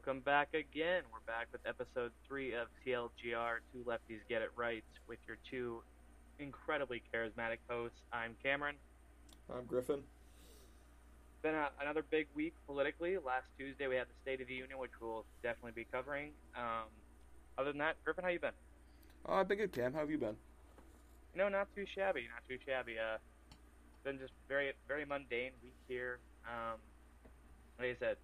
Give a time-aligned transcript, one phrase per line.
[0.00, 1.02] Welcome back again.
[1.12, 5.82] We're back with episode three of TLGR, Two Lefties Get It Right, with your two
[6.38, 7.98] incredibly charismatic hosts.
[8.10, 8.76] I'm Cameron.
[9.54, 10.00] I'm Griffin.
[11.42, 13.18] Been a, another big week politically.
[13.18, 16.30] Last Tuesday we had the State of the Union, which we'll definitely be covering.
[16.56, 16.88] Um,
[17.58, 18.56] other than that, Griffin, how you been?
[19.28, 19.92] Uh, I've been good, Cam.
[19.92, 20.36] How have you been?
[21.34, 22.94] You know, not too shabby, not too shabby.
[22.98, 23.18] Uh,
[24.02, 26.20] been just very, very mundane week here.
[26.46, 26.78] Um,
[27.78, 28.16] like I said,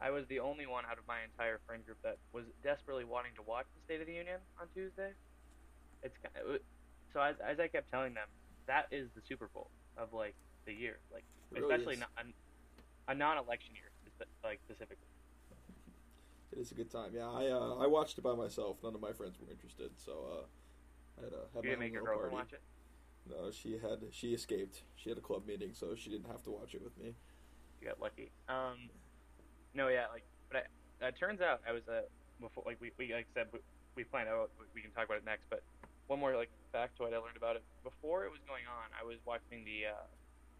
[0.00, 3.32] I was the only one out of my entire friend group that was desperately wanting
[3.36, 5.12] to watch the State of the Union on Tuesday.
[6.02, 6.60] It's kind of,
[7.12, 8.28] so as, as I kept telling them,
[8.66, 10.34] that is the Super Bowl of like
[10.66, 12.00] the year, like really especially is.
[12.00, 13.90] not, a, a non-election year,
[14.44, 15.08] like specifically.
[16.52, 17.10] It is a good time.
[17.14, 18.76] Yeah, I uh, I watched it by myself.
[18.82, 21.92] None of my friends were interested, so uh, I had, a, had You my make
[21.92, 22.46] your girlfriend party.
[22.50, 22.62] watch it.
[23.28, 24.82] No, she had she escaped.
[24.94, 27.14] She had a club meeting, so she didn't have to watch it with me.
[27.80, 28.30] You got lucky.
[28.48, 28.88] Um,
[29.76, 32.08] no, yeah, like, but I, it turns out I was uh
[32.40, 33.60] before like we, we like said we,
[33.94, 35.60] we planned out we can talk about it next, but
[36.08, 38.88] one more like factoid I learned about it before it was going on.
[38.96, 40.08] I was watching the uh,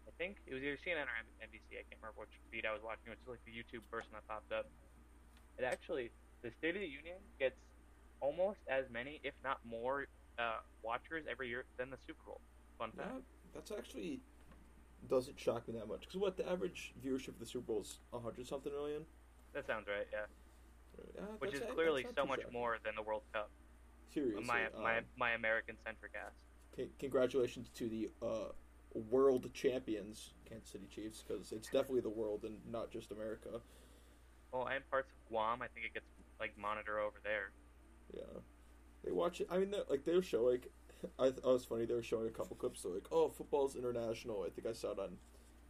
[0.05, 1.81] I think it was either CNN or NBC.
[1.81, 3.09] I can't remember which feed I was watching.
[3.09, 4.69] It was like the YouTube person that popped up.
[5.57, 6.13] It actually
[6.45, 7.57] the State of the Union gets
[8.21, 10.05] almost as many, if not more,
[10.37, 12.41] uh, watchers every year than the Super Bowl.
[12.77, 13.09] Fun fact.
[13.09, 13.21] Yeah,
[13.53, 14.21] that's actually
[15.09, 16.01] doesn't shock me that much.
[16.01, 19.03] Because what the average viewership of the Super Bowl is hundred something million.
[19.53, 20.07] That sounds right.
[20.11, 20.19] Yeah.
[21.15, 22.53] Yeah, Which is clearly so much shocking.
[22.53, 23.49] more than the World Cup.
[24.11, 26.31] Seriously, my my um, my American centric ass.
[26.75, 28.49] c- congratulations to the uh,
[29.11, 33.61] world champions, Kansas City Chiefs, because it's definitely the world and not just America.
[34.51, 36.05] Well, and parts of Guam, I think it gets
[36.39, 37.51] like monitor over there.
[38.15, 38.39] Yeah,
[39.03, 39.47] they watch it.
[39.51, 40.71] I mean, they're- like they'll show like
[41.19, 41.85] I, th- I was funny.
[41.85, 42.81] They were showing a couple clips.
[42.81, 45.17] They're like, "Oh, football's international." I think I saw it on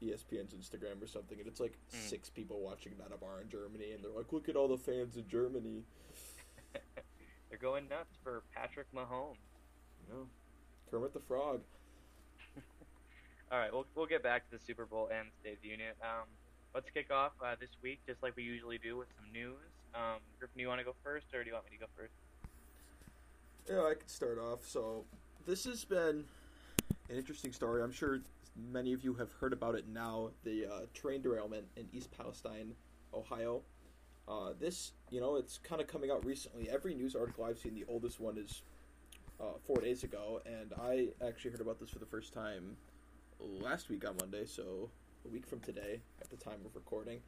[0.02, 2.10] ESPN's Instagram or something, and it's like Mm.
[2.10, 4.78] six people watching that a bar in Germany, and they're like, "Look at all the
[4.78, 5.84] fans in Germany."
[7.50, 9.38] They're going nuts for Patrick Mahomes.
[10.08, 10.28] You know,
[10.92, 11.62] Kermit the Frog.
[13.52, 15.94] All right, we'll we'll get back to the Super Bowl and State of the Union.
[16.02, 16.28] Um,
[16.76, 19.56] let's kick off uh, this week just like we usually do with some news.
[19.96, 22.12] Um, Griffin, you want to go first, or do you want me to go first?
[23.70, 24.66] Yeah, I could start off.
[24.66, 25.04] So,
[25.46, 26.24] this has been
[27.10, 27.84] an interesting story.
[27.84, 28.22] I'm sure
[28.72, 30.30] many of you have heard about it now.
[30.46, 32.74] The uh, train derailment in East Palestine,
[33.14, 33.62] Ohio.
[34.28, 36.70] Uh, this, you know, it's kind of coming out recently.
[36.70, 38.62] Every news article I've seen, the oldest one is
[39.42, 42.78] uh, four days ago, and I actually heard about this for the first time
[43.40, 44.90] last week on Monday, so
[45.26, 47.20] a week from today at the time of recording.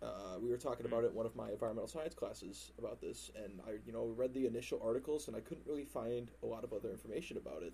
[0.00, 3.32] Uh, we were talking about it in one of my environmental science classes about this,
[3.34, 6.62] and I, you know, read the initial articles, and I couldn't really find a lot
[6.62, 7.72] of other information about it.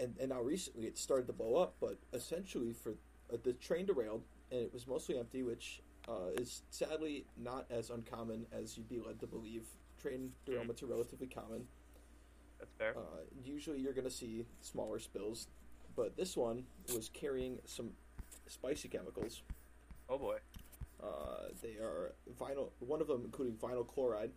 [0.00, 2.94] And and now recently it started to blow up, but essentially for
[3.32, 7.90] uh, the train derailed, and it was mostly empty, which uh, is sadly not as
[7.90, 9.66] uncommon as you'd be led to believe.
[10.00, 11.66] Train derailments are relatively common.
[12.58, 12.94] That's fair.
[12.96, 15.46] Uh, usually you're going to see smaller spills,
[15.94, 17.90] but this one was carrying some
[18.48, 19.42] spicy chemicals.
[20.10, 20.38] Oh boy.
[21.02, 22.70] Uh, they are vinyl.
[22.80, 24.32] One of them, including vinyl chloride.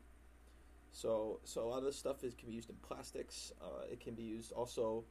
[0.92, 3.52] So, so a lot of this stuff is can be used in plastics.
[3.62, 5.04] Uh, it can be used also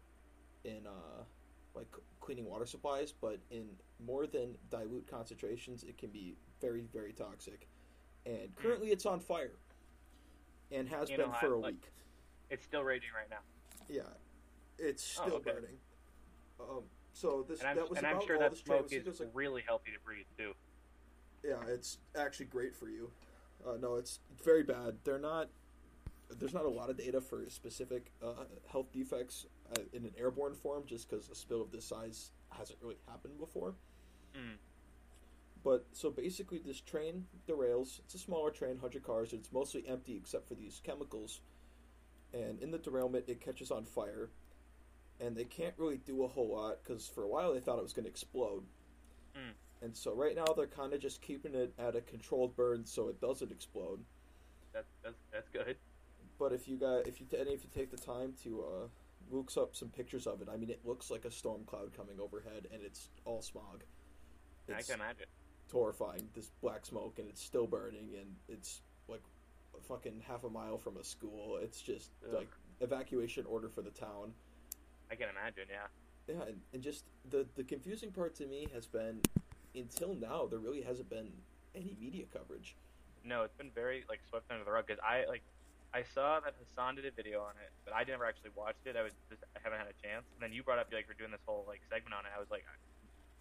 [0.65, 1.25] in uh,
[1.75, 1.89] like
[2.21, 3.67] cleaning water supplies, but in
[4.07, 7.69] more than dilute concentrations, it can be very, very toxic.
[8.25, 9.57] And currently, it's on fire,
[10.71, 11.89] and has You been know, for a like- week.
[12.51, 13.39] It's still raging right now,
[13.89, 14.03] Yeah,
[14.79, 15.53] it's Oh, still okay.
[15.53, 15.79] burning.
[16.61, 19.07] Um, so this and I'm that was and I'm about sure all that smoke is
[19.07, 20.55] it like really healthy to breathe too.
[21.45, 23.11] Yeah, it's actually great for you.
[23.67, 24.99] Uh, no, it's very bad.
[25.05, 25.49] They're not.
[26.39, 29.47] There's not a lot of data for specific uh, health defects
[29.77, 33.39] uh, in an airborne form, just because a spill of this size hasn't really happened
[33.39, 33.75] before.
[34.35, 34.57] Mm.
[35.65, 38.01] But so basically, this train derails.
[38.01, 39.33] It's a smaller train, hundred cars.
[39.33, 41.41] And it's mostly empty except for these chemicals.
[42.33, 44.31] And in the derailment, it catches on fire,
[45.23, 47.83] and they can't really do a whole lot because for a while they thought it
[47.83, 48.65] was going to explode.
[49.37, 49.53] Mm.
[49.83, 53.09] And so right now they're kind of just keeping it at a controlled burn so
[53.09, 54.01] it doesn't explode.
[54.73, 55.77] That's that's that's good.
[56.39, 58.89] But if you got if you any if you take the time to uh,
[59.31, 62.19] look up some pictures of it, I mean it looks like a storm cloud coming
[62.21, 63.85] overhead, and it's all smog.
[64.69, 65.27] I It's can imagine.
[65.71, 66.29] horrifying.
[66.35, 69.23] This black smoke, and it's still burning, and it's like
[69.89, 71.59] fucking half a mile from a school.
[71.63, 72.35] It's just Ugh.
[72.35, 72.49] like
[72.81, 74.33] evacuation order for the town.
[75.13, 75.69] I can imagine.
[75.69, 75.93] Yeah.
[76.25, 79.21] Yeah, and, and just the the confusing part to me has been
[79.75, 81.29] until now there really hasn't been
[81.75, 82.77] any media coverage.
[83.25, 85.43] No, it's been very like swept under the rug because I like
[85.93, 88.97] I saw that Hassan did a video on it, but I never actually watched it.
[88.97, 90.25] I was just I haven't had a chance.
[90.33, 92.33] And then you brought up like we're doing this whole like segment on it.
[92.35, 92.65] I was like,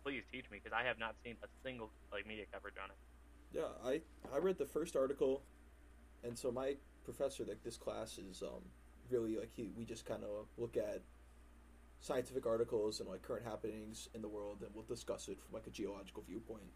[0.04, 3.00] please teach me because I have not seen a single like media coverage on it.
[3.56, 4.02] Yeah, I
[4.36, 5.44] I read the first article,
[6.24, 6.76] and so my
[7.06, 8.68] professor, like this class, is um
[9.10, 11.02] really like he we just kind of look at
[12.02, 15.68] scientific articles and like current happenings in the world, and we'll discuss it from like
[15.68, 16.74] a geological viewpoint.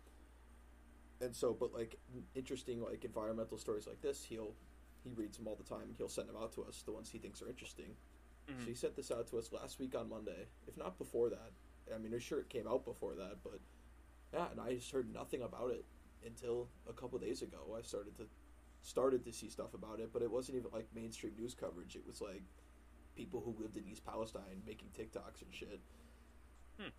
[1.19, 1.97] And so, but like
[2.35, 4.53] interesting like environmental stories like this, he'll
[5.03, 5.83] he reads them all the time.
[5.83, 7.95] and He'll send them out to us, the ones he thinks are interesting.
[8.47, 8.61] Mhm.
[8.61, 11.51] So he sent this out to us last week on Monday, if not before that.
[11.93, 13.59] I mean, I'm sure it came out before that, but
[14.33, 15.85] yeah, and I just heard nothing about it
[16.25, 17.75] until a couple days ago.
[17.77, 18.27] I started to
[18.81, 21.95] started to see stuff about it, but it wasn't even like mainstream news coverage.
[21.95, 22.43] It was like
[23.15, 25.79] people who lived in East Palestine making TikToks and shit.
[26.79, 26.89] Hmm.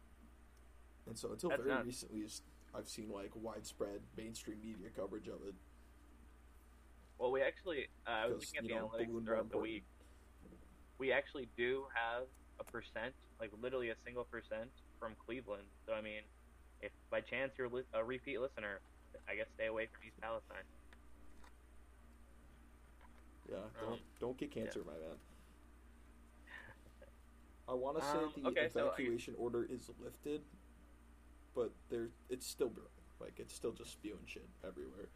[1.06, 1.86] And so until That's very nuts.
[1.86, 2.26] recently,
[2.74, 5.54] I've seen like widespread mainstream media coverage of it.
[7.18, 9.84] Well, we actually, uh, I was looking at the know, analytics throughout the week.
[10.98, 12.24] We actually do have
[12.60, 15.64] a percent, like literally a single percent from Cleveland.
[15.86, 16.22] So I mean,
[16.82, 18.80] if by chance you're li- a repeat listener,
[19.28, 20.64] I guess stay away from East Palestine.
[23.48, 25.16] Yeah, don't Um, don't get cancer, my man.
[27.68, 30.42] I want to say Um, the okay, so I- evacuation order is lifted,
[31.54, 32.90] but there it's still brewing.
[33.18, 35.06] Like it's still just spewing shit everywhere.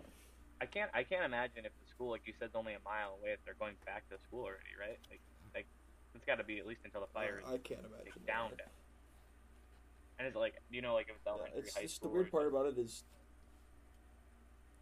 [0.62, 3.16] I can't, I can't imagine if the school, like you said, is only a mile
[3.20, 4.98] away, if they're going back to school already, right?
[5.10, 5.20] Like,
[5.54, 5.66] like
[6.14, 8.12] it's got to be at least until the fire is I, can't imagine.
[8.26, 8.68] down, down.
[10.18, 12.08] And it's like, you know, like if it's Yeah, elementary, it's high it's just the
[12.08, 13.04] weird part about it is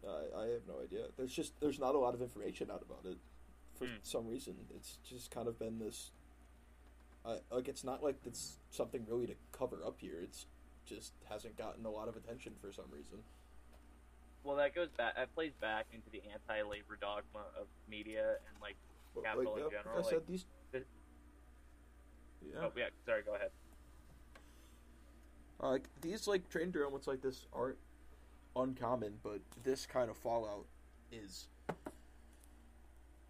[0.05, 1.07] I I have no idea.
[1.17, 3.17] There's just there's not a lot of information out about it
[3.77, 3.93] for Hmm.
[4.03, 4.55] some reason.
[4.75, 6.11] It's just kind of been this.
[7.29, 10.19] I like it's not like it's something really to cover up here.
[10.23, 10.47] It's
[10.85, 13.19] just hasn't gotten a lot of attention for some reason.
[14.43, 15.15] Well, that goes back.
[15.15, 18.75] That plays back into the anti-labor dogma of media and like.
[19.13, 20.45] But, Capital in yeah, general, like I like, these.
[20.71, 20.83] the-
[22.41, 22.61] Yeah.
[22.63, 23.23] Oh yeah, sorry.
[23.23, 23.49] Go ahead.
[25.61, 27.77] Uh, like these like train derailments like this aren't
[28.55, 30.65] uncommon, but this kind of fallout
[31.11, 31.47] is.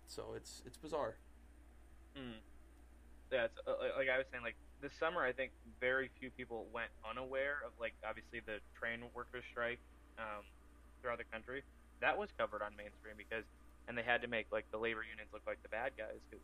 [0.05, 1.15] So it's it's bizarre.
[2.17, 2.39] Mm.
[3.31, 6.65] Yeah, it's, uh, like- I was saying, like this summer, I think very few people
[6.73, 9.79] went unaware of like obviously the train workers strike
[10.17, 10.43] um,
[11.01, 11.63] throughout the country.
[12.01, 13.43] That was covered on mainstream because,
[13.87, 16.43] and they had to make like the labor unions look like the bad guys because,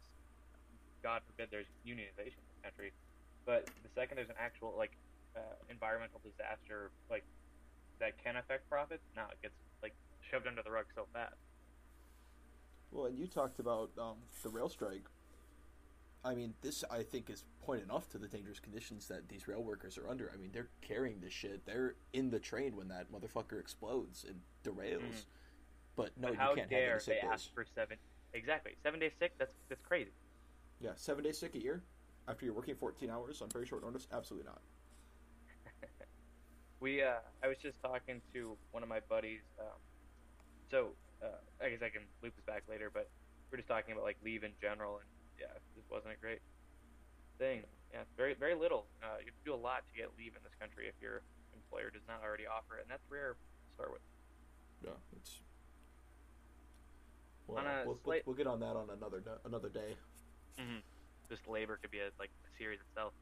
[1.02, 2.92] God forbid, there's unionization in the country.
[3.46, 4.92] But the second there's an actual like
[5.36, 5.40] uh,
[5.70, 7.24] environmental disaster like
[8.00, 9.94] that can affect profits, now it gets like
[10.30, 11.36] shoved under the rug so fast.
[12.92, 15.04] Well, and you talked about um, the rail strike.
[16.26, 19.64] I mean, this I think is point enough to the dangerous conditions that these rail
[19.64, 20.32] workers are under.
[20.34, 21.66] I mean, they're carrying this shit.
[21.66, 25.02] They're in the train when that motherfucker explodes and derails.
[25.04, 25.26] Mhm.
[25.96, 27.32] But no, But you can't have dare any sick they days.
[27.32, 27.98] ask for seven?
[28.34, 29.34] Exactly, seven days sick.
[29.38, 30.12] That's that's crazy.
[30.82, 31.84] Yeah, seven days sick a year
[32.28, 34.08] after you're working 14 hours on very short notice.
[34.12, 34.62] Absolutely not.
[36.82, 39.42] We, uh, I was just talking to one of my buddies.
[39.60, 39.80] Um,
[40.70, 40.90] so,
[41.24, 43.10] uh, I guess I can loop this back later, but
[43.50, 45.08] we're just talking about like leave in general, and
[45.40, 46.40] yeah, this wasn't a great
[47.38, 47.64] thing.
[47.94, 48.86] Yeah, very, very little.
[49.04, 51.22] Uh, you have to do a lot to get leave in this country if your
[51.54, 54.02] employer does not already offer it, and that's rare to start with.
[54.84, 55.40] Yeah, it's.
[57.48, 59.96] Well, we'll, we'll, slight- we'll get on that on another another day.
[60.60, 60.82] Mm-hmm.
[61.30, 63.14] Just labor could be a, like a series itself.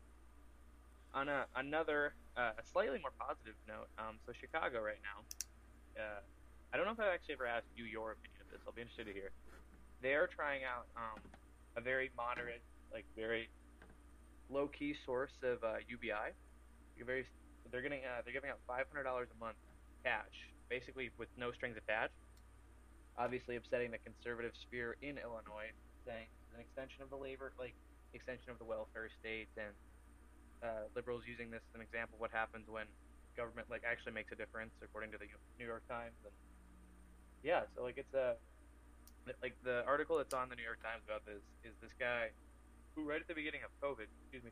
[1.14, 5.22] On a, another, uh, a slightly more positive note, um, so Chicago right now,
[6.02, 6.20] uh,
[6.74, 8.62] I don't know if I've actually ever asked you your opinion of this.
[8.66, 9.30] I'll be interested to hear.
[10.02, 11.22] They are trying out um,
[11.76, 12.62] a very moderate,
[12.92, 13.50] like very
[14.50, 16.34] low key source of uh, UBI.
[17.02, 17.26] A very,
[17.72, 19.58] they're getting, uh, they're giving out five hundred dollars a month
[20.04, 20.36] cash,
[20.70, 22.14] basically with no strings attached.
[23.18, 25.70] Obviously, upsetting the conservative sphere in Illinois,
[26.06, 27.74] saying an extension of the labor, like
[28.14, 29.74] extension of the welfare state, and
[30.62, 32.18] uh, liberals using this as an example.
[32.18, 32.86] What happens when
[33.36, 35.26] government like actually makes a difference, according to the
[35.58, 36.34] New York Times, and
[37.44, 38.38] yeah, so like it's a
[39.42, 42.30] like the article that's on the New York Times about this is this guy
[42.96, 44.52] who right at the beginning of COVID, excuse me,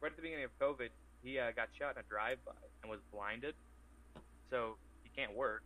[0.00, 0.88] right at the beginning of COVID,
[1.22, 3.54] he uh, got shot in a drive-by and was blinded,
[4.50, 5.62] so he can't work.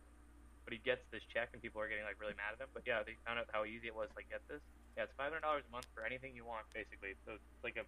[0.65, 2.71] But he gets this check, and people are getting like really mad at him.
[2.73, 4.61] But yeah, they found out how easy it was to like, get this.
[4.95, 7.19] Yeah, it's five hundred dollars a month for anything you want, basically.
[7.27, 7.83] So it's like a,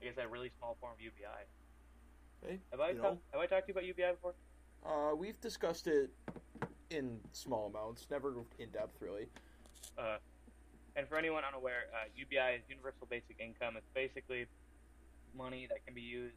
[0.00, 1.44] I guess a really small form of UBI.
[2.48, 4.34] Hey, Have I talk- have I talked to you about UBI before?
[4.88, 6.10] uh, we've discussed it
[6.92, 9.26] in small amounts, never in depth, really.
[9.98, 10.16] Uh,
[10.96, 13.76] and for anyone unaware, uh, UBI is Universal Basic Income.
[13.76, 14.46] It's basically
[15.36, 16.36] money that can be used,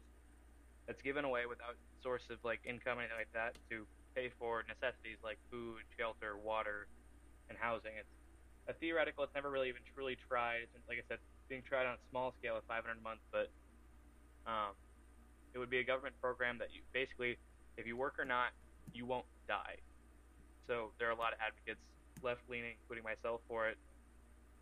[0.86, 3.84] that's given away without source of like income or anything like that, to
[4.14, 6.88] pay for necessities like food, shelter, water,
[7.48, 7.92] and housing.
[8.00, 8.08] It's
[8.68, 9.24] a theoretical.
[9.24, 10.72] It's never really even truly tried.
[10.74, 13.50] It's like I said, being tried on a small scale at 500 a month, but
[14.46, 14.72] um,
[15.54, 17.36] it would be a government program that you basically,
[17.76, 18.50] if you work or not,
[18.94, 19.76] you won't die.
[20.66, 21.80] So there are a lot of advocates,
[22.22, 23.78] left leaning, including myself, for it.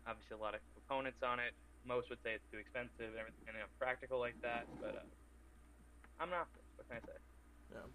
[0.07, 1.53] Obviously, a lot of opponents on it.
[1.85, 4.65] Most would say it's too expensive and everything, and practical like that.
[4.81, 6.47] But uh, I'm not.
[6.77, 7.17] What can I say?
[7.73, 7.89] Yeah,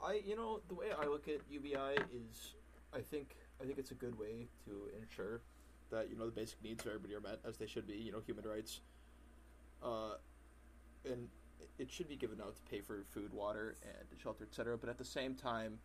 [0.00, 2.54] I you know the way I look at UBI is
[2.92, 5.40] I think I think it's a good way to ensure
[5.90, 7.94] that you know the basic needs of everybody are met as they should be.
[7.94, 8.80] You know, human rights.
[9.82, 10.16] Uh,
[11.04, 11.28] and
[11.78, 14.78] it should be given out to pay for food, water, and shelter, etc.
[14.78, 15.78] But at the same time,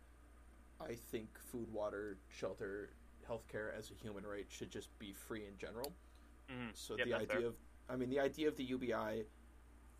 [0.80, 2.90] I think food, water, shelter,
[3.28, 5.92] healthcare as a human right should just be free in general.
[6.48, 6.74] Mhm.
[6.76, 7.46] So Yep, the idea fair.
[7.46, 7.56] of,
[7.88, 9.26] I mean, the idea of the UBI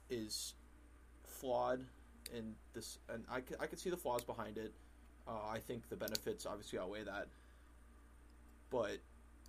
[0.08, 0.54] is
[1.24, 1.86] flawed,
[2.32, 4.74] and this, and I can, I can see the flaws behind it.
[5.28, 7.28] Uh, I think the benefits obviously outweigh that,
[8.70, 8.98] but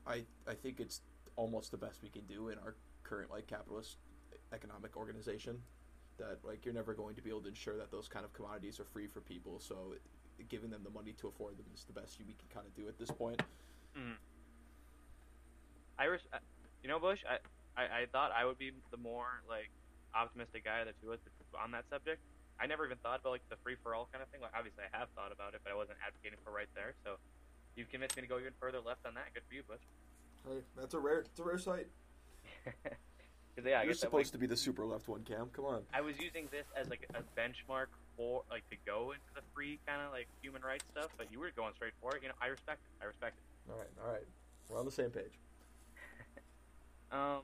[0.06, 1.02] I I think it's
[1.36, 3.98] almost the best we can do in our current like capitalist
[4.54, 5.64] economic organization.
[6.18, 8.80] That like you're never going to be able to ensure that those kind of commodities
[8.80, 9.60] are free for people.
[9.60, 9.96] So
[10.50, 12.88] giving them the money to afford them is the best we can kind of do
[12.88, 13.42] at this point.
[13.98, 14.16] Mm.
[16.00, 16.40] I, res- I-
[16.84, 17.20] you know, Bush.
[17.30, 17.38] I,
[17.80, 19.70] I, I thought I would be the more like
[20.16, 21.26] optimistic guy of the two of us
[21.62, 22.20] on that subject.
[22.60, 24.42] I never even thought about like the free for all kind of thing.
[24.42, 26.94] Like, obviously, I have thought about it, but I wasn't advocating for right there.
[27.04, 27.16] So,
[27.76, 29.34] you've convinced me to go even further left on that.
[29.34, 29.82] Good for you, Bush.
[30.48, 31.88] Hey, that's a rare it's a rare sight.
[33.54, 35.50] Because yeah, I You're guess that, like, supposed to be the super left one, Cam.
[35.52, 35.82] Come on.
[35.94, 37.88] I was using this as like a benchmark
[38.18, 41.40] for like to go into the free kind of like human rights stuff, but you
[41.40, 42.24] were going straight for it.
[42.24, 43.04] You know, I respect it.
[43.04, 43.72] I respect it.
[43.72, 44.28] All right, all right.
[44.70, 45.34] We're on the same page.
[47.12, 47.44] Um,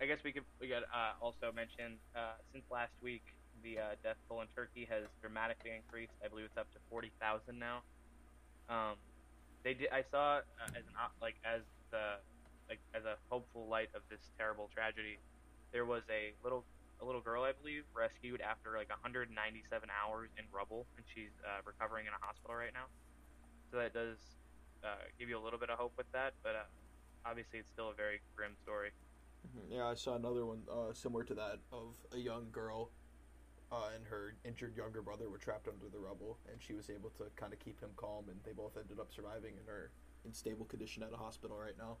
[0.00, 3.22] I guess we could we got uh, also mention uh, since last week
[3.62, 6.12] the uh, death toll in Turkey has dramatically increased.
[6.24, 7.80] I believe it's up to forty thousand now.
[8.68, 8.98] Um,
[9.62, 9.88] they did.
[9.92, 12.18] I saw uh, as an op- like as the
[12.68, 15.18] like as a hopeful light of this terrible tragedy.
[15.72, 16.64] There was a little
[17.00, 19.32] a little girl I believe rescued after like 197
[19.92, 22.88] hours in rubble, and she's uh, recovering in a hospital right now.
[23.70, 24.16] So that does
[24.84, 26.56] uh, give you a little bit of hope with that, but.
[26.56, 26.68] Uh,
[27.26, 28.90] obviously it's still a very grim story.
[29.70, 32.90] Yeah, I saw another one uh, similar to that of a young girl
[33.72, 37.10] uh, and her injured younger brother were trapped under the rubble, and she was able
[37.18, 39.90] to kind of keep him calm, and they both ended up surviving and are
[40.24, 41.96] in stable condition at a hospital right now.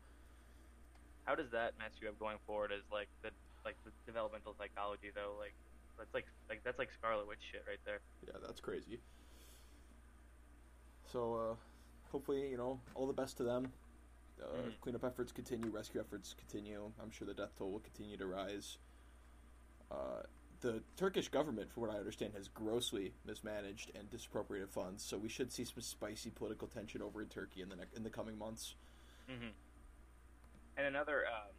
[1.24, 3.30] How does that mess you up going forward as like the
[3.66, 5.34] like the developmental psychology though?
[5.38, 5.52] Like
[5.98, 7.98] that's like like that's like Scarlet Witch shit right there.
[8.26, 9.00] Yeah, that's crazy.
[11.12, 11.54] So, uh,
[12.10, 13.72] hopefully, you know, all the best to them.
[14.42, 14.80] Uh, Mhm.
[14.80, 16.92] Cleanup efforts continue, rescue efforts continue.
[17.00, 18.78] I'm sure the death toll will continue to rise.
[19.90, 20.22] Uh,
[20.60, 25.04] the Turkish government, from what I understand, has grossly mismanaged and disappropriated funds.
[25.04, 28.02] So we should see some spicy political tension over in Turkey in the ne- in
[28.02, 28.74] the coming months.
[29.30, 29.50] Mm-hmm.
[30.76, 31.52] And another um,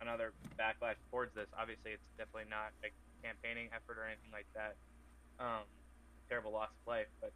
[0.00, 1.46] another backlash towards this.
[1.56, 2.90] Obviously, it's definitely not a
[3.22, 4.74] campaigning effort or anything like that.
[5.38, 5.66] Um,
[6.28, 7.32] terrible loss of life, but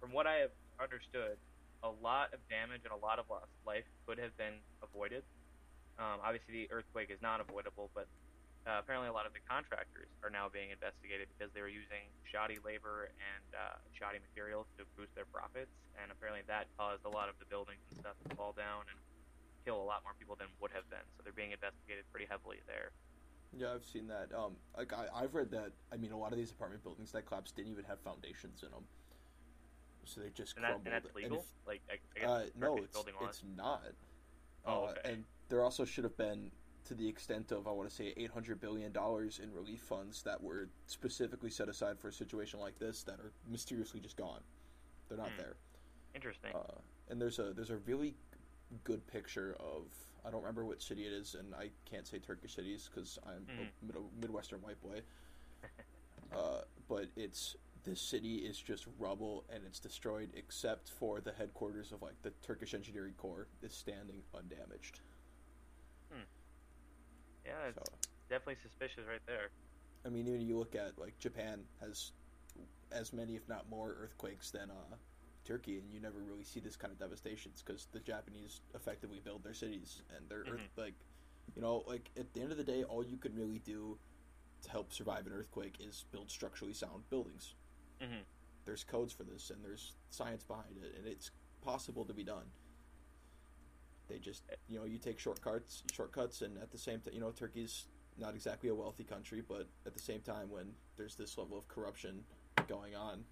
[0.00, 1.36] from what I have understood,
[1.82, 5.22] a lot of damage and a lot of lost life could have been avoided.
[5.98, 8.06] Um, obviously, the earthquake is not avoidable, but
[8.66, 12.06] uh, apparently a lot of the contractors are now being investigated because they were using
[12.30, 17.10] shoddy labor and uh, shoddy materials to boost their profits, and apparently that caused a
[17.10, 18.98] lot of the buildings and stuff to fall down and
[19.64, 21.04] kill a lot more people than would have been.
[21.16, 22.90] So they're being investigated pretty heavily there.
[23.56, 24.28] Yeah, I've seen that.
[24.36, 25.72] Um, like I, I've read that.
[25.92, 28.70] I mean, a lot of these apartment buildings that collapsed didn't even have foundations in
[28.70, 28.84] them,
[30.04, 30.86] so they just And, that, crumbled.
[30.94, 31.38] and that's legal.
[31.40, 31.82] if- like
[32.20, 33.82] I, uh, no, it's, it's not.
[34.64, 35.00] Oh, Uh, okay.
[35.12, 36.50] And there also should have been,
[36.84, 40.22] to the extent of, I want to say, eight hundred billion dollars in relief funds
[40.22, 44.40] that were specifically set aside for a situation like this that are mysteriously just gone.
[45.08, 45.36] They're not Hmm.
[45.38, 45.56] there.
[46.14, 46.52] Interesting.
[46.54, 48.14] Uh, and there's a there's a really
[48.84, 49.84] good picture of
[50.24, 53.46] I don't remember what city it is, and I can't say Turkish cities because I'm
[53.48, 53.68] Mhm.
[53.82, 55.02] a mid- midwestern white boy.
[56.34, 61.90] uh, but it's this city is just rubble and it's destroyed except for the headquarters
[61.90, 65.00] of like the Turkish Engineering Corps is standing undamaged.
[67.44, 67.82] yeah, it's So
[68.30, 69.50] definitely suspicious right there.
[70.04, 72.12] I mean, even you look at like Japan has
[72.90, 74.96] as many, if not more, earthquakes than uh,
[75.44, 79.42] Turkey, and you never really see this kind of devastations because the Japanese effectively build
[79.42, 80.76] their cities and their earth Mhm.
[80.78, 80.94] like,
[81.56, 83.98] you know, like at the end of the day, all you can really do
[84.62, 87.54] to help survive an earthquake is build structurally sound buildings.
[88.00, 88.22] hmm
[88.64, 91.32] There's codes for this, and there's science behind it, and it's
[91.62, 92.52] possible to be done.
[94.08, 97.32] They just, you know, you take shortcuts, shortcuts, and at the same time, you know,
[97.32, 97.86] Turkey's
[98.18, 101.66] not exactly a wealthy country, but at the same time, when there's this level of
[101.66, 102.24] corruption
[102.68, 103.24] going on,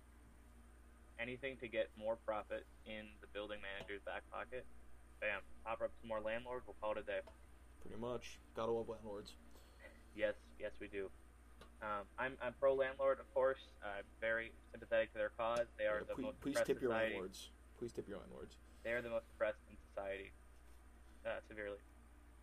[1.21, 4.65] Anything to get more profit in the building manager's back pocket.
[5.21, 5.41] Bam.
[5.67, 6.65] Offer up some more landlords.
[6.67, 7.21] We'll call it a day.
[7.83, 9.35] pretty much, gotta love landlords.
[10.17, 11.11] Yes, yes, we do.
[11.83, 13.61] Um, I'm I'm pro landlord, of course.
[13.85, 15.67] I'm very sympathetic to their cause.
[15.79, 17.13] They are Yeah, the please, most please oppressed tip your society.
[17.13, 17.51] landlords.
[17.79, 18.57] Please tip your landlords.
[18.83, 20.33] They are the most oppressed in society,
[21.27, 21.79] uh, severely.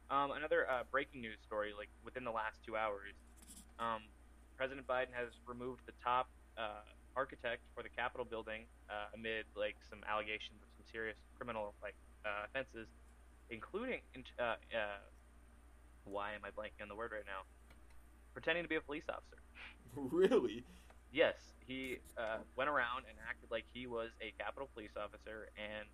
[0.10, 3.14] Um, another uh, breaking news story, like within the last two hours,
[3.80, 4.04] um,
[4.56, 6.82] President Biden has removed the top uh,
[7.18, 11.98] architect for the Capitol building uh, amid like some allegations of some serious criminal like
[12.24, 12.88] uh, offenses,
[13.50, 14.02] including
[14.40, 15.02] uh, uh,
[16.06, 17.42] why am I blanking on the word right now?
[18.34, 19.42] Pretending to be a police officer.
[19.96, 20.64] really?
[21.12, 25.88] Yes, he uh, went around and acted like he was a Capitol police officer and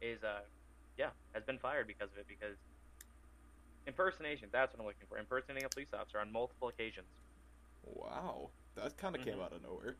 [0.00, 0.46] is, uh,
[0.96, 2.26] yeah, has been fired because of it.
[2.28, 2.56] Because
[3.86, 5.18] impersonation, that's what I'm looking for.
[5.18, 7.08] Impersonating a police officer on multiple occasions.
[7.82, 8.50] Wow.
[8.76, 9.44] That kind of came Mhm.
[9.44, 9.96] out of nowhere.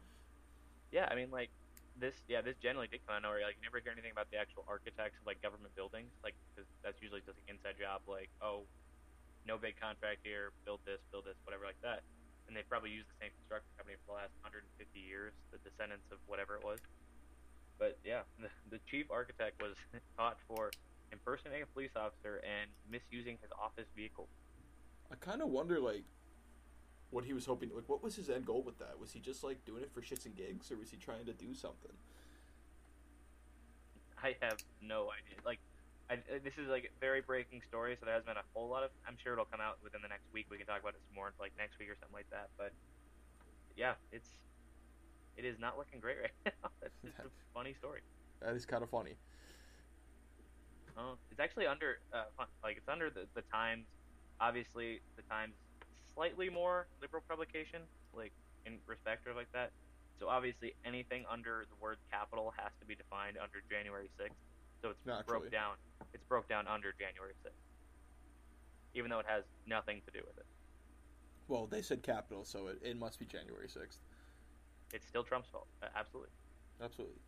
[0.92, 1.48] Yeah, I mean, like,
[1.96, 3.40] this, yeah, this generally did come out of nowhere.
[3.42, 6.12] Like, you never hear anything about the actual architects of, like, government buildings.
[6.20, 8.68] Like, because that's usually just an inside job, like, oh,
[9.48, 12.04] no big contract here, build this, build this, whatever, like that.
[12.46, 14.68] And they've probably used the same construction company for the last 150
[15.00, 16.78] years, the descendants of whatever it was.
[17.80, 19.74] But yeah, the, the chief architect was
[20.16, 20.70] caught for
[21.10, 24.28] impersonating a police officer and misusing his office vehicle.
[25.10, 26.04] I kind of wonder, like,
[27.12, 27.70] what he was hoping.
[27.74, 28.98] Like, what was his end goal with that?
[28.98, 31.32] Was he just like doing it for shits and gigs, or was he trying to
[31.32, 31.92] do something?
[34.16, 35.36] I have no idea.
[35.44, 35.60] Like,
[36.08, 38.68] I, uh, this is like a very breaking story, so there hasn't been a whole
[38.68, 38.90] lot of.
[39.06, 40.46] I'm sure it'll come out within the next week.
[40.50, 42.48] We can talk about it some more, like next week or something like that.
[42.56, 42.72] But
[43.76, 44.30] yeah, it's
[45.36, 46.72] it is not looking great right now.
[46.80, 48.00] That's just a funny story.
[48.40, 49.20] That is kind of funny.
[50.96, 52.24] Oh, it's actually under uh,
[52.64, 53.84] like it's under the the Times.
[54.40, 55.52] Obviously, the Times
[56.14, 57.82] slightly more liberal publication,
[58.14, 58.32] like
[58.66, 59.70] in respect or like that.
[60.18, 64.36] So obviously, anything under the word capital has to be defined under January sixth.
[64.80, 65.40] So it's Naturally.
[65.40, 65.74] broke down.
[66.12, 67.58] It's broke down under January sixth,
[68.94, 70.46] even though it has nothing to do with it.
[71.48, 73.98] Well, they said capital, so it, it must be January sixth.
[74.92, 75.66] It's still Trump's fault.
[75.82, 76.30] Uh, absolutely.
[76.82, 77.20] Absolutely.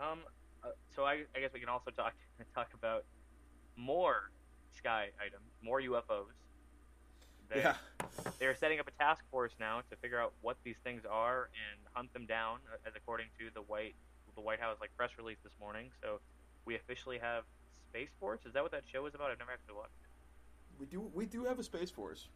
[0.00, 0.20] Um.
[0.64, 2.14] Uh, so I, I guess we can also talk
[2.54, 3.04] talk about
[3.76, 4.30] more
[4.72, 6.34] sky items, more UFOs.
[7.48, 7.76] They, yeah.
[8.38, 11.48] They are setting up a task force now to figure out what these things are
[11.54, 13.94] and hunt them down, uh, as according to the White
[14.34, 15.90] the White House like press release this morning.
[16.02, 16.20] So
[16.66, 17.44] we officially have
[17.90, 18.40] Space Force.
[18.44, 19.30] Is that what that show is about?
[19.30, 20.80] I've never actually watched it.
[20.80, 22.28] We do we do have a space force.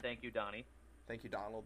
[0.00, 0.64] Thank you, Donnie.
[1.06, 1.64] Thank you, Donald.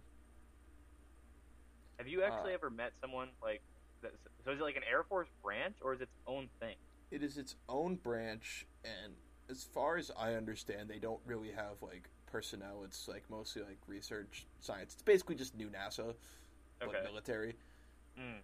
[1.99, 3.61] Have you actually Uh, ever met someone like?
[4.01, 4.13] That,
[4.45, 6.75] so is it like an Air Force branch or is it its own thing?
[7.13, 9.15] It is its own branch, and
[9.51, 12.83] as far as I understand, they don't really have like personnel.
[12.85, 14.95] It's like mostly like research, science.
[14.95, 16.15] It's basically just new NASA,
[16.81, 17.03] but Okay.
[17.05, 17.55] military.
[18.19, 18.41] Mm.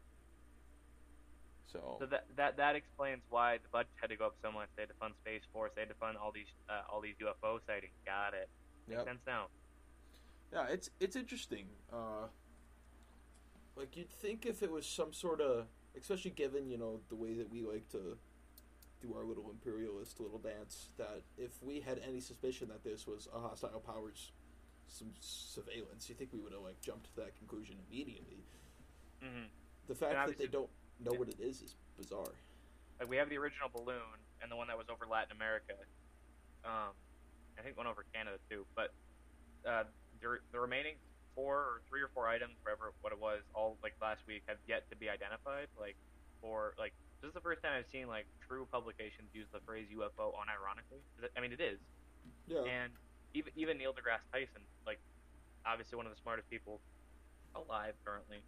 [1.73, 4.69] So, So that, that that explains why the budget had to go up so much.
[4.77, 5.71] They had to fund Space Force.
[5.75, 7.93] They had to fund all these uh, all these UFO sightings.
[8.07, 8.49] Got it.
[8.87, 9.07] Makes Yep.
[9.07, 9.47] sense now.
[10.53, 11.67] yeah, it's it's interesting.
[11.93, 12.29] Uh,
[13.77, 15.67] like you'd think if it was some sort of,
[15.99, 18.17] especially given you know the way that we like to
[19.01, 23.29] do our little imperialist little dance, that if we had any suspicion that this was
[23.35, 24.33] a hostile powers
[24.89, 28.43] some surveillance, you think we would have like jumped to that conclusion immediately.
[29.23, 29.47] hmm
[29.87, 31.19] The fact that they don't know yeah.
[31.19, 32.33] what it is is bizarre.
[32.99, 35.75] Like we have the original balloon and the one that was over Latin America.
[36.65, 36.97] Um,
[37.59, 38.65] I think one over Canada too.
[38.75, 38.93] But
[39.67, 39.85] uh,
[40.21, 40.95] the, the remaining
[41.35, 44.59] four or three or four items, whatever what it was, all like last week, have
[44.67, 45.69] yet to be identified.
[45.79, 45.97] Like
[46.41, 49.87] for like this is the first time I've seen like true publications use the phrase
[49.91, 51.03] UFO unironically.
[51.37, 51.79] I mean, it is.
[52.47, 52.63] Yeah.
[52.63, 52.93] And
[53.35, 54.99] even even Neil deGrasse Tyson, like
[55.67, 56.81] obviously one of the smartest people
[57.55, 58.39] alive currently,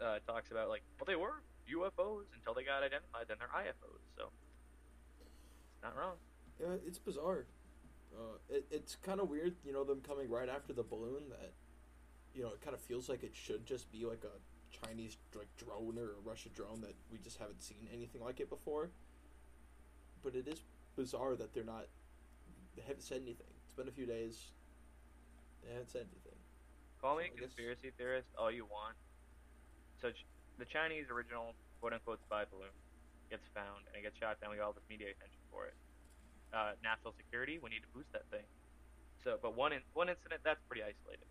[0.00, 1.40] uh, talks about like, well, they were
[1.70, 4.04] UFOs until they got identified, then they're IFOs.
[4.16, 4.28] So
[5.18, 6.16] it's not wrong.
[6.60, 7.46] Yeah, it's bizarre.
[8.14, 11.24] Uh, it, it's kind of weird, you know, them coming right after the balloon.
[11.30, 11.52] That,
[12.34, 14.36] you know, it kind of feels like it should just be like a
[14.84, 18.48] Chinese like drone or a Russia drone that we just haven't seen anything like it
[18.50, 18.90] before.
[20.22, 20.62] But it is
[20.96, 21.86] bizarre that they're not.
[22.76, 23.46] They haven't said anything.
[23.64, 24.50] It's been a few days.
[25.64, 26.38] They haven't said anything.
[27.00, 28.96] Call me a I guess- conspiracy theorist all you want.
[30.00, 30.26] So ch-
[30.58, 32.72] the Chinese original quote unquote spy balloon
[33.30, 34.50] gets found and it gets shot down.
[34.50, 35.74] We got all this media attention for it.
[36.52, 38.44] Uh, national security, we need to boost that thing.
[39.24, 41.26] So, but one in, one incident that's pretty isolated.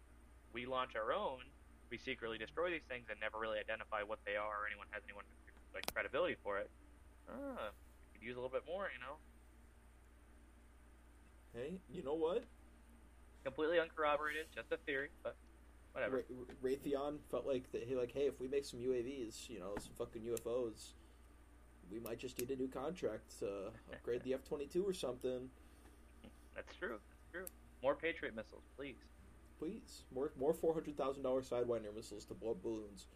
[0.52, 1.46] We launch our own.
[1.94, 5.04] We secretly destroy these things and never really identify what they are or anyone has
[5.06, 5.26] anyone
[5.76, 6.68] like credibility for it.
[7.30, 9.22] Ah, we could use a little bit more, you know.
[11.54, 12.46] Hey, you know what?
[13.44, 15.36] Completely uncorroborated, just a theory, but
[15.92, 16.26] whatever.
[16.32, 17.84] Ra- Raytheon felt like that.
[17.88, 20.94] Hey, like, hey, if we make some UAVs, you know, some fucking UFOs,
[21.92, 25.48] we might just need a new contract to upgrade the F twenty two or something.
[26.56, 26.98] That's true.
[26.98, 27.46] That's true.
[27.84, 28.96] More Patriot missiles, please.
[29.60, 30.04] Please.
[30.14, 33.08] More more four hundred thousand dollar sidewinder missiles to blow up balloons.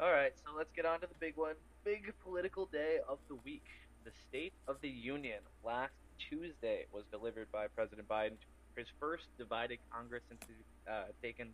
[0.00, 1.54] All right, so let's get on to the big one.
[1.84, 3.64] Big political day of the week.
[4.04, 8.34] The State of the Union last Tuesday was delivered by President Biden,
[8.76, 10.54] his first divided Congress since he
[10.90, 11.50] uh, taken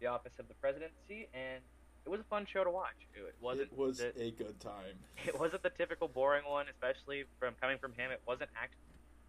[0.00, 1.60] the office of the presidency, and
[2.06, 2.94] it was a fun show to watch.
[3.14, 3.72] It wasn't.
[3.72, 4.94] It was the, a good time.
[5.26, 8.10] it wasn't the typical boring one, especially from coming from him.
[8.10, 8.74] It wasn't act.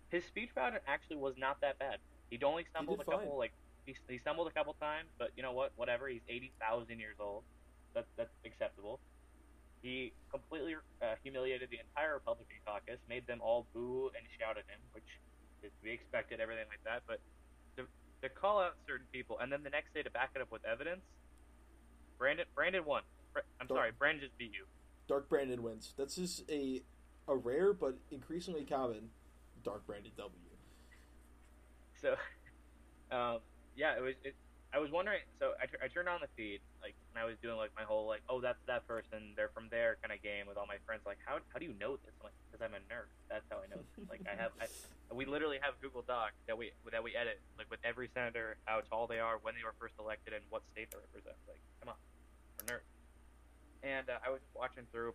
[0.09, 1.97] His speech pattern actually was not that bad.
[2.29, 3.37] He'd only stumbled a couple, fine.
[3.37, 3.53] like
[3.85, 5.71] he, he stumbled a couple times, but you know what?
[5.75, 6.07] Whatever.
[6.07, 7.43] He's eighty thousand years old.
[7.93, 8.99] That's that's acceptable.
[9.81, 14.67] He completely uh, humiliated the entire Republican caucus, made them all boo and shout at
[14.67, 15.07] him, which
[15.63, 17.03] is to be expected, everything like that.
[17.07, 17.19] But
[17.77, 17.87] to,
[18.21, 20.65] to call out certain people, and then the next day to back it up with
[20.65, 21.01] evidence,
[22.17, 23.03] Brandon Brandon won.
[23.59, 24.65] I'm Don't- sorry, Brandon just beat you.
[25.07, 25.93] Dark Brandon wins.
[25.97, 26.83] That's just a
[27.27, 29.09] a rare but increasingly common
[29.63, 30.48] Dark Brandon W.
[32.01, 32.15] So,
[33.15, 33.39] um,
[33.75, 34.15] yeah, it was.
[34.23, 34.35] It,
[34.69, 35.25] I was wondering.
[35.41, 38.05] So I, I turned on the feed, like, and I was doing like my whole
[38.05, 39.33] like, oh, that's that person.
[39.33, 41.01] They're from there kind of game with all my friends.
[41.09, 42.13] Like, how how do you know this?
[42.21, 43.09] I'm like, because I'm a nerd.
[43.27, 43.81] That's how I know.
[43.81, 44.05] This.
[44.05, 44.53] Like, I have.
[44.61, 44.69] I,
[45.09, 48.85] we literally have Google Doc that we that we edit like with every senator, how
[48.85, 51.37] tall they are, when they were first elected, and what state they represent.
[51.49, 51.99] Like, come on,
[52.61, 52.89] we're nerds.
[53.81, 55.13] And uh, I was watching through.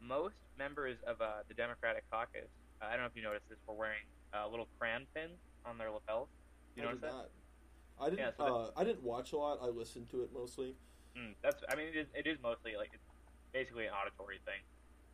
[0.00, 2.48] Most members of uh, the Democratic caucus,
[2.80, 4.00] uh, I don't know if you noticed this, were wearing
[4.32, 6.28] uh, little crayon pins on their lapels.
[6.76, 7.14] You I notice did that?
[7.14, 7.28] not.
[8.00, 8.18] I didn't.
[8.18, 9.58] Yeah, so uh, I didn't watch a lot.
[9.62, 10.74] I listened to it mostly.
[11.16, 11.62] Mm, that's.
[11.68, 12.06] I mean, it is.
[12.14, 13.02] It is mostly like it's
[13.52, 14.60] basically an auditory thing.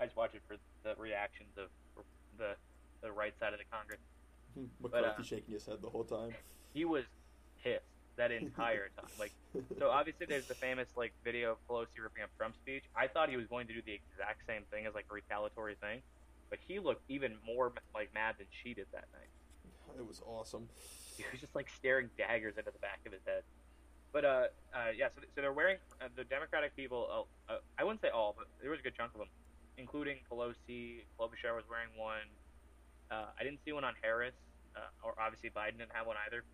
[0.00, 1.68] I just watch it for the reactions of
[2.38, 2.54] the
[3.02, 4.00] the right side of the Congress.
[4.80, 6.34] McCarthy uh, shaking his head the whole time.
[6.72, 7.04] He was
[7.62, 7.84] pissed
[8.16, 9.10] that entire time.
[9.18, 9.32] Like,
[9.78, 12.84] so obviously there's the famous like video of Pelosi ripping up Trump's speech.
[12.96, 15.76] I thought he was going to do the exact same thing as like a retaliatory
[15.80, 16.00] thing,
[16.48, 19.28] but he looked even more like mad than she did that night.
[19.98, 20.68] It was awesome.
[21.16, 23.42] He was just like staring daggers into the back of his head.
[24.12, 27.26] But uh, uh yeah, so, so they're wearing uh, the Democratic people.
[27.48, 29.28] Uh, uh, I wouldn't say all, but there was a good chunk of them,
[29.78, 31.04] including Pelosi.
[31.18, 32.28] Klobuchar was wearing one.
[33.10, 34.34] Uh, I didn't see one on Harris,
[34.74, 36.44] uh, or obviously Biden didn't have one either.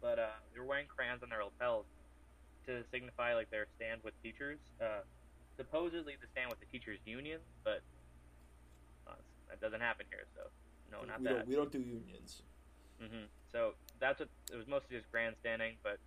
[0.00, 1.86] But uh, they were wearing crayons on their lapels
[2.66, 4.58] to signify like their stand with teachers.
[4.80, 5.04] Uh,
[5.56, 7.80] supposedly the stand with the teachers union, but
[9.06, 9.14] uh,
[9.48, 10.26] that doesn't happen here.
[10.34, 10.48] So
[10.94, 11.34] no, not we that.
[11.34, 11.48] don't.
[11.48, 12.42] We don't do unions.
[13.00, 15.98] hmm So that's what it was mostly just grandstanding, but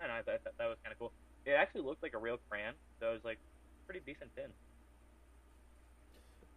[0.00, 0.20] I don't know.
[0.20, 1.12] I thought that, that was kind of cool.
[1.44, 3.38] It actually looked like a real crayon, so it was like
[3.86, 4.50] pretty decent pin.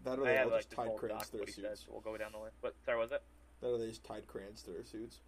[0.04, 1.86] That or they all like just tied crayons to their what said, suits.
[1.86, 2.56] so we'll go down the list.
[2.62, 3.22] But sorry, was it?
[3.62, 5.20] That or they just tied crayons to their suits.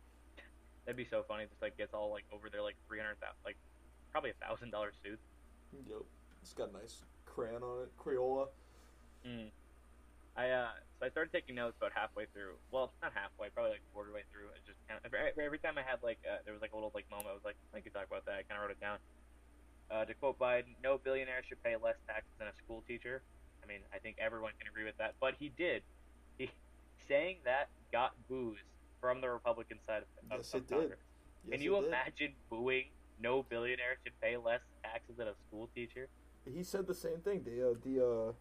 [0.86, 1.46] That'd be so funny.
[1.46, 3.58] Just like gets all like over their like three hundred thousand, like
[4.12, 5.20] probably a thousand dollar suit.
[5.88, 6.04] Yep.
[6.42, 7.92] It's got a nice crayon on it.
[8.00, 8.48] Crayola.
[9.28, 9.50] Mm.
[10.38, 10.68] I uh,
[11.00, 12.60] so I started taking notes about halfway through.
[12.72, 14.52] Well, not halfway, probably like quarter way through.
[14.52, 16.76] I just kind of every, every time I had like uh, there was like a
[16.76, 17.32] little like moment.
[17.32, 18.36] I was like, I could talk about that.
[18.36, 19.00] I kind of wrote it down.
[19.90, 23.24] Uh, to quote Biden, no billionaire should pay less taxes than a school teacher.
[23.64, 25.16] I mean, I think everyone can agree with that.
[25.20, 25.82] But he did.
[26.38, 26.52] He
[27.08, 28.60] saying that got boos
[29.02, 30.78] from the Republican side of, of, Yes, of it did.
[30.78, 31.00] Congress.
[31.48, 31.88] Yes, Can you it did.
[31.88, 32.86] imagine booing
[33.24, 36.08] no billionaire should pay less taxes than a school teacher?
[36.46, 37.44] He said the same thing.
[37.44, 38.32] The uh, the uh,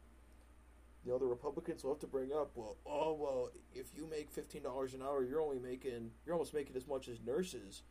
[1.05, 2.51] you know the Republicans will have to bring up.
[2.55, 6.55] Well, oh well, if you make fifteen dollars an hour, you're only making you're almost
[6.55, 7.83] making as much as nurses.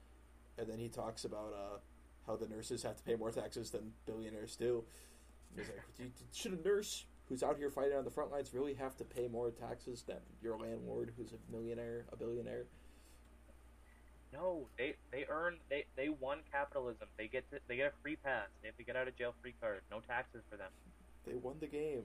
[0.57, 1.77] And then he talks about uh,
[2.25, 4.83] how the nurses have to pay more taxes than billionaires do.
[5.55, 8.53] He's like, "Do- do- should a nurse who's out here fighting on the front lines
[8.53, 12.65] really have to pay more taxes than your landlord who's a millionaire, a billionaire?
[14.33, 17.07] No, they they earn they they won capitalism.
[17.17, 18.47] They get to, they get a free pass.
[18.61, 19.81] They have to get out of jail free card.
[19.89, 20.71] No taxes for them.
[21.25, 22.03] They won the game.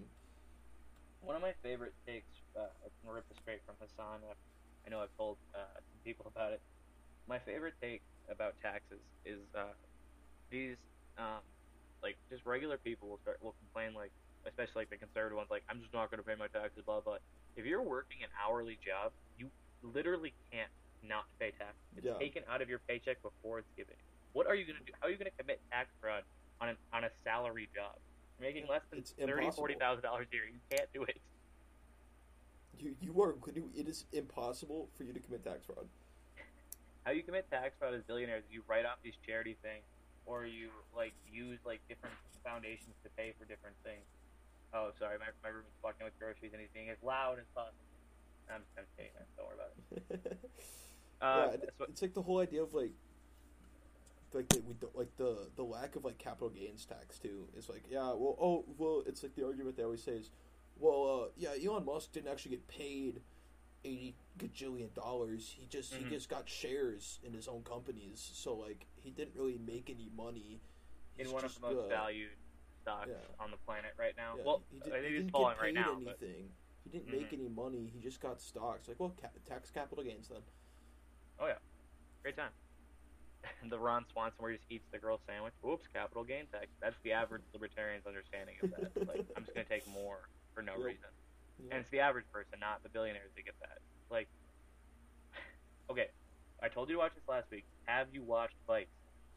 [1.22, 2.26] One of my favorite takes.
[2.58, 4.20] Uh, I'm gonna rip this straight from Hassan.
[4.26, 4.34] I,
[4.86, 6.60] I know I've told uh, some people about it.
[7.28, 9.70] My favorite take about taxes is uh,
[10.50, 10.76] these
[11.16, 11.40] um,
[12.02, 14.10] like just regular people will start will complain like
[14.46, 17.22] especially like the conservative ones like I'm just not gonna pay my taxes blah blah.
[17.54, 19.46] If you're working an hourly job, you
[19.82, 20.70] literally can't
[21.06, 21.78] not pay tax.
[21.96, 22.18] It's Yeah.
[22.18, 23.94] taken out of your paycheck before it's given.
[24.32, 24.92] What are you gonna do?
[24.98, 26.24] How are you gonna commit tax fraud
[26.60, 27.94] on an on a salary job?
[28.42, 29.52] Making less than It's thirty, impossible.
[29.52, 30.44] forty thousand dollars a year.
[30.50, 31.16] You can't do it.
[32.78, 35.86] You you are you, it is impossible for you to commit tax fraud.
[37.04, 38.42] How you commit tax fraud as billionaires?
[38.50, 39.84] You write off these charity things,
[40.26, 44.02] or you like use like different foundations to pay for different things.
[44.74, 47.86] Oh, sorry, my my roommate's walking with groceries and he's being as loud as possible.
[48.50, 49.24] I'm just kidding, man.
[49.38, 50.38] Don't worry about it.
[51.22, 52.90] yeah, Uh, and it's like the whole idea of like,
[54.34, 57.68] like the, we don't, like the the lack of like capital gains tax too is
[57.68, 60.30] like yeah well oh well it's like the argument they always say is
[60.78, 63.20] well uh, yeah Elon Musk didn't actually get paid
[63.84, 65.54] eighty gajillion dollars.
[65.58, 65.98] He just Mhm.
[65.98, 70.08] he just got shares in his own companies, so like he didn't really make any
[70.16, 70.60] money.
[71.18, 72.30] in He's one of the most uh, valued
[72.80, 73.42] stocks yeah.
[73.44, 74.34] on the planet right now.
[74.36, 76.18] Yeah, well, he, I did, think he he's didn't falling get right paid now, but
[76.22, 76.48] anything.
[76.84, 77.40] He didn't make Mhm.
[77.40, 77.90] any money.
[77.92, 78.88] He just got stocks.
[78.88, 80.40] Like, well, ca- tax capital gains then.
[81.38, 81.58] Oh yeah,
[82.22, 82.50] great time.
[83.70, 85.54] the Ron Swanson where he just eats the girl sandwich.
[85.66, 86.66] Oops, capital gain tax.
[86.80, 89.08] That's the average libertarian's understanding of that.
[89.08, 90.84] like, I'm just gonna take more for no Yep.
[90.86, 91.10] reason.
[91.58, 91.74] Yeah.
[91.74, 93.78] And it's the average person, not the billionaires that get that.
[94.10, 94.28] Like,
[95.90, 96.08] okay,
[96.62, 97.64] I told you to watch this last week.
[97.86, 98.86] Have you watched Vice?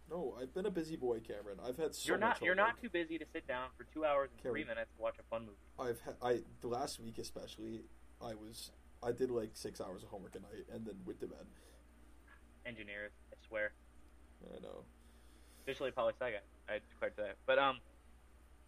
[0.10, 1.58] No, I've been a busy boy, Cameron.
[1.66, 2.36] I've had so you're not.
[2.40, 4.76] much You're not too busy to sit down for two hours and three Cameron.
[4.86, 5.58] minutes to watch a fun movie.
[5.80, 7.82] I've ha- I the last week especially,
[8.22, 8.70] I was
[9.02, 11.46] I did like six hours of homework a night and then went to bed.
[12.68, 13.72] Engineers, I swear.
[14.54, 14.84] I know.
[15.64, 16.30] Officially poli sci.
[16.70, 17.32] I declared today.
[17.46, 17.80] But um,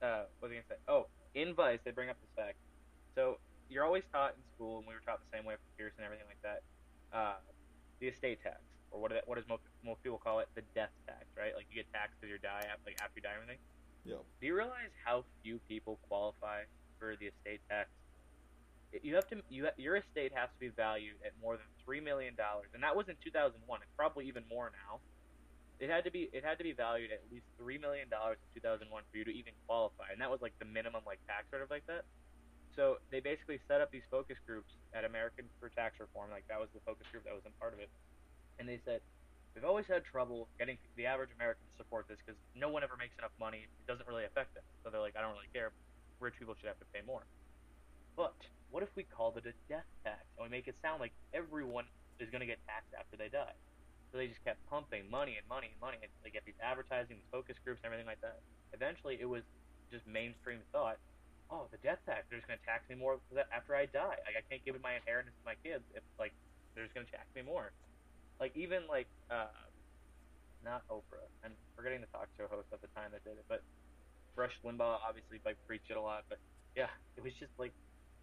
[0.01, 0.79] uh, what was I gonna say?
[0.87, 2.57] Oh, in Vice they bring up this fact.
[3.15, 3.37] So
[3.69, 6.05] you're always taught in school, and we were taught the same way from Pierce and
[6.05, 6.61] everything like that.
[7.13, 7.37] Uh,
[7.99, 8.61] the estate tax,
[8.91, 11.53] or what what does most, most people call it, the death tax, right?
[11.55, 13.61] Like you get taxed because you die, af- like after you die, and everything.
[14.05, 14.21] Yeah.
[14.39, 16.63] Do you realize how few people qualify
[16.99, 17.89] for the estate tax?
[19.03, 21.99] You have to you ha- your estate has to be valued at more than three
[21.99, 23.57] million dollars, and that was in 2001.
[23.81, 24.99] It's probably even more now.
[25.79, 28.61] It had to be it had to be valued at least three million dollars in
[28.61, 31.61] 2001 for you to even qualify, and that was like the minimum like tax sort
[31.61, 32.05] of like that.
[32.75, 36.59] So they basically set up these focus groups at American for Tax Reform, like that
[36.59, 37.89] was the focus group that was a part of it,
[38.57, 39.01] and they said
[39.57, 42.93] we've always had trouble getting the average American to support this because no one ever
[42.97, 43.65] makes enough money.
[43.65, 44.61] It doesn't really affect them.
[44.85, 45.73] So they're like, I don't really care.
[46.21, 47.25] Rich people should have to pay more.
[48.15, 48.37] But
[48.69, 51.85] what if we called it a death tax and we make it sound like everyone
[52.19, 53.53] is going to get taxed after they die?
[54.11, 55.99] So they just kept pumping money and money and money.
[56.01, 58.39] And they get these advertising, these focus groups, and everything like that.
[58.71, 59.43] Eventually, it was
[59.91, 60.97] just mainstream thought.
[61.51, 62.27] Oh, the death tax.
[62.27, 63.19] They're just going to tax me more
[63.51, 64.19] after I die.
[64.27, 66.35] Like I can't give my inheritance to my kids if like
[66.75, 67.71] they're just going to tax me more.
[68.39, 69.51] Like even like uh,
[70.63, 71.23] not Oprah.
[71.43, 73.63] I'm forgetting the talk show host at the time that did it, but
[74.35, 76.27] Rush Limbaugh obviously like preached it a lot.
[76.27, 76.39] But
[76.75, 77.71] yeah, it was just like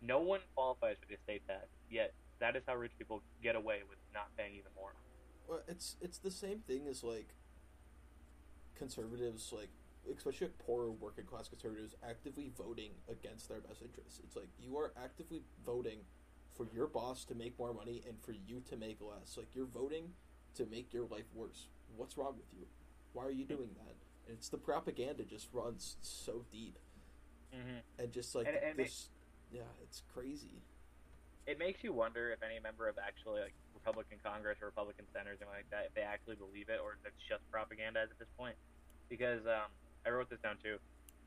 [0.04, 2.12] no one qualifies for the estate tax yet.
[2.40, 4.92] That is how rich people get away with not paying even more.
[5.48, 7.34] Well, it's it's the same thing as like
[8.74, 9.68] conservatives, like
[10.14, 14.20] especially like poorer working class conservatives, actively voting against their best interests.
[14.24, 15.98] It's like you are actively voting
[16.56, 19.36] for your boss to make more money and for you to make less.
[19.36, 20.10] Like you're voting
[20.56, 21.66] to make your life worse.
[21.96, 22.66] What's wrong with you?
[23.12, 23.94] Why are you doing that?
[24.28, 26.78] And it's the propaganda just runs so deep
[27.54, 27.78] Mm-hmm.
[28.02, 29.08] and just like And- and it- this.
[29.52, 30.60] yeah, it's crazy.
[31.46, 33.54] It makes you wonder if any member of actually like
[33.84, 37.04] Republican Congress or Republican senators or like that, if they actually believe it or if
[37.04, 38.56] it's just propaganda at this point.
[39.12, 39.68] Because um,
[40.08, 40.80] I wrote this down too.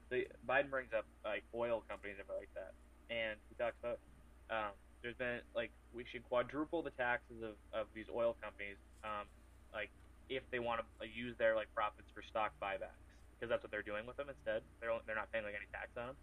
[0.10, 2.74] The Biden brings up like oil companies and like that,
[3.14, 4.02] and he talks about
[4.50, 4.74] um,
[5.06, 9.30] there's been like we should quadruple the taxes of, of these oil companies, um,
[9.70, 9.94] like
[10.34, 12.98] if they want to use their like profits for stock buybacks,
[13.36, 14.66] because that's what they're doing with them instead.
[14.82, 16.18] They're they're not paying like any tax on them.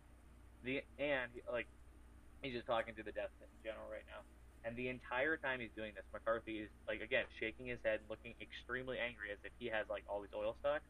[0.67, 1.69] The and like
[2.43, 4.25] he's just talking to the death in general right now.
[4.65, 8.35] And the entire time he's doing this, McCarthy is like again shaking his head, looking
[8.41, 10.85] extremely angry as if he has like all these oil stocks.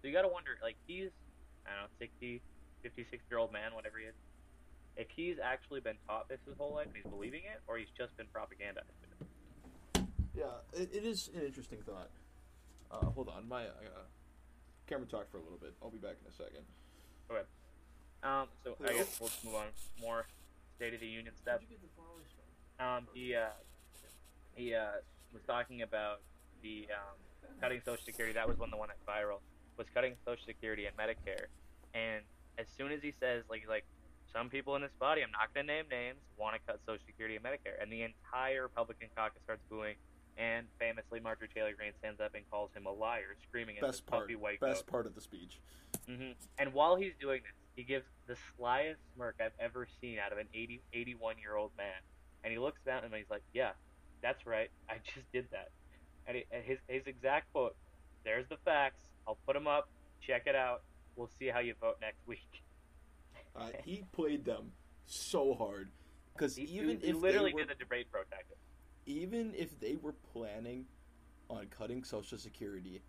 [0.00, 1.08] So you got to wonder, like he's
[1.64, 2.42] I don't know, 60,
[2.82, 4.14] 50, 60 year old man, whatever he is.
[4.96, 7.90] If he's actually been taught this his whole life and he's believing it, or he's
[7.96, 8.92] just been propagandized.
[10.36, 12.10] Yeah, it, it is an interesting thought.
[12.90, 14.06] Uh, hold on, my I gotta
[14.86, 15.72] camera talk for a little bit.
[15.82, 16.64] I'll be back in a second.
[17.30, 17.46] Okay.
[18.22, 19.66] Um, so I guess we'll just move on.
[20.00, 20.26] More
[20.76, 21.60] State of the Union stuff.
[22.80, 23.46] Um, he uh,
[24.54, 26.20] he uh, was talking about
[26.62, 27.16] the um,
[27.60, 28.34] cutting Social Security.
[28.34, 29.38] That was one the one that viral
[29.76, 31.46] was cutting Social Security and Medicare.
[31.94, 32.22] And
[32.58, 33.84] as soon as he says like like
[34.32, 37.04] some people in this body, I'm not going to name names, want to cut Social
[37.06, 39.94] Security and Medicare, and the entire Republican caucus starts booing.
[40.36, 44.04] And famously, Marjorie Taylor Greene stands up and calls him a liar, screaming at Best
[44.04, 44.90] part, puppy white best goat.
[44.90, 45.60] part of the speech.
[46.08, 50.32] hmm And while he's doing this, he gives the slyest smirk I've ever seen out
[50.32, 51.94] of an 80, 81 year old man.
[52.44, 53.70] And he looks down at him and he's like, Yeah,
[54.22, 54.68] that's right.
[54.88, 55.68] I just did that.
[56.26, 57.74] And, he, and his, his exact quote
[58.24, 59.00] There's the facts.
[59.26, 59.88] I'll put them up.
[60.20, 60.82] Check it out.
[61.16, 62.40] We'll see how you vote next week.
[63.56, 64.72] Uh, he played them
[65.06, 65.90] so hard
[66.36, 68.56] because even he if literally they were, did the debate protected.
[69.06, 70.86] even if they were planning
[71.48, 73.00] on cutting Social Security,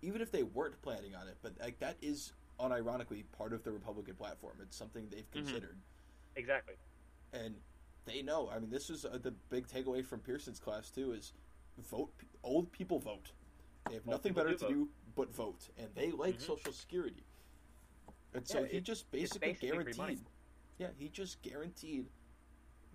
[0.00, 3.70] even if they weren't planning on it, but like that is unironically part of the
[3.72, 4.56] Republican platform.
[4.62, 5.32] It's something they've Mhm.
[5.32, 5.76] considered,
[6.36, 6.74] Exactly.
[7.34, 7.56] and
[8.10, 8.50] they know.
[8.54, 11.32] I mean, this is uh, the big takeaway from Pearson's class too: is
[11.78, 12.12] vote.
[12.42, 13.32] Old people vote.
[13.88, 16.42] They have Old nothing better do to do but vote, and they like Mhm.
[16.46, 17.24] Social Security.
[18.34, 20.26] And so Yeah, he it- just basically basically guaranteed.
[20.78, 22.06] Yeah, he just guaranteed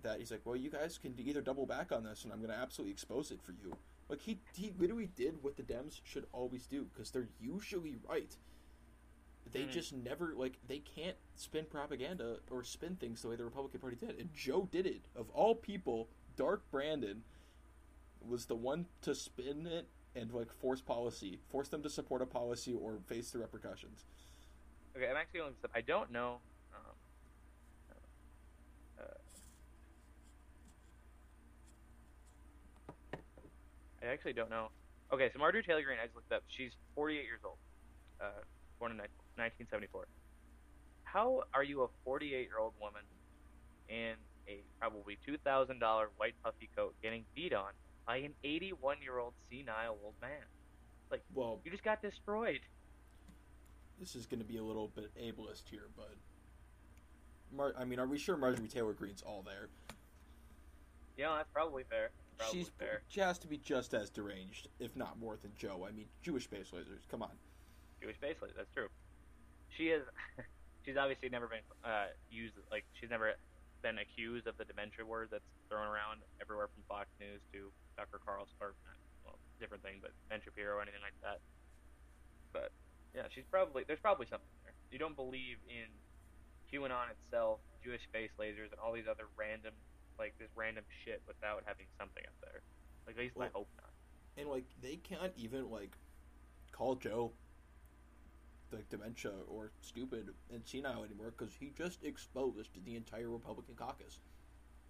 [0.02, 2.50] that he's like, well, you guys can either double back on this, and I'm going
[2.50, 3.76] to absolutely expose it for you.
[4.08, 8.36] Like he he literally did what the Dems should always do because they're usually right.
[9.52, 9.70] They Mhm.
[9.70, 13.96] just never like they can't spin propaganda or spin things the way the Republican Party
[13.96, 15.08] did, and Joe did it.
[15.14, 17.24] Of all people, Dark Brandon
[18.20, 22.26] was the one to spin it and like force policy, force them to support a
[22.26, 24.04] policy or face the repercussions.
[24.96, 25.70] Okay, I'm actually looking this up.
[25.74, 26.40] I don't know.
[26.74, 26.96] Um,
[28.98, 29.04] uh,
[34.02, 34.70] I actually don't know.
[35.12, 36.42] Okay, so Marjorie Taylor Greene, I just looked up.
[36.48, 37.58] She's 48 years old,
[38.20, 38.42] uh,
[38.78, 39.04] born in ni-
[39.36, 40.06] 1974.
[41.04, 43.02] How are you a 48 year old woman
[43.88, 44.14] in
[44.48, 45.78] a probably $2,000
[46.16, 47.70] white puffy coat getting beat on
[48.06, 50.44] by an 81 year old senile old man?
[51.10, 52.60] Like, well, You just got destroyed.
[54.00, 56.10] this is going to be a little bit ableist here, but
[57.56, 59.68] Mar- I mean, are we sure Marjorie Taylor Greene's all there?
[61.16, 62.10] Yeah, that's probably fair.
[62.36, 63.00] Probably She's fair.
[63.08, 65.86] she has to be just as deranged, if not more than Joe.
[65.88, 67.08] I mean, Jewish space lasers.
[67.10, 67.30] Come on.
[68.02, 68.56] Jewish base lasers.
[68.56, 68.88] That's true.
[69.76, 70.02] She is.
[70.84, 73.34] she's obviously never been uh, used like she's never
[73.82, 78.18] been accused of the dementia word that's thrown around everywhere from Fox News to Tucker
[78.22, 81.42] Carlson or not, well, different thing, but Ben Shapiro or anything like that.
[82.54, 82.70] But
[83.12, 84.72] yeah, she's probably there's probably something there.
[84.90, 85.90] You don't believe in
[86.72, 89.74] QAnon itself, Jewish space lasers, and all these other random
[90.18, 92.62] like this random shit without having something up there.
[93.06, 93.92] Like at least I hope not.
[94.36, 95.92] And like, they can't even like
[96.72, 97.32] call Joe
[98.72, 104.20] like dementia or stupid and senile anymore because he just exposed the entire Republican caucus.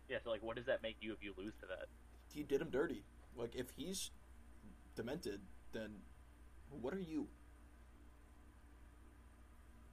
[0.09, 0.19] Yeah.
[0.25, 1.87] So like, what does that make you if you lose to that?
[2.33, 3.03] He did him dirty.
[3.37, 4.11] Like, if he's
[4.95, 5.41] demented,
[5.73, 5.91] then
[6.71, 7.29] what are you?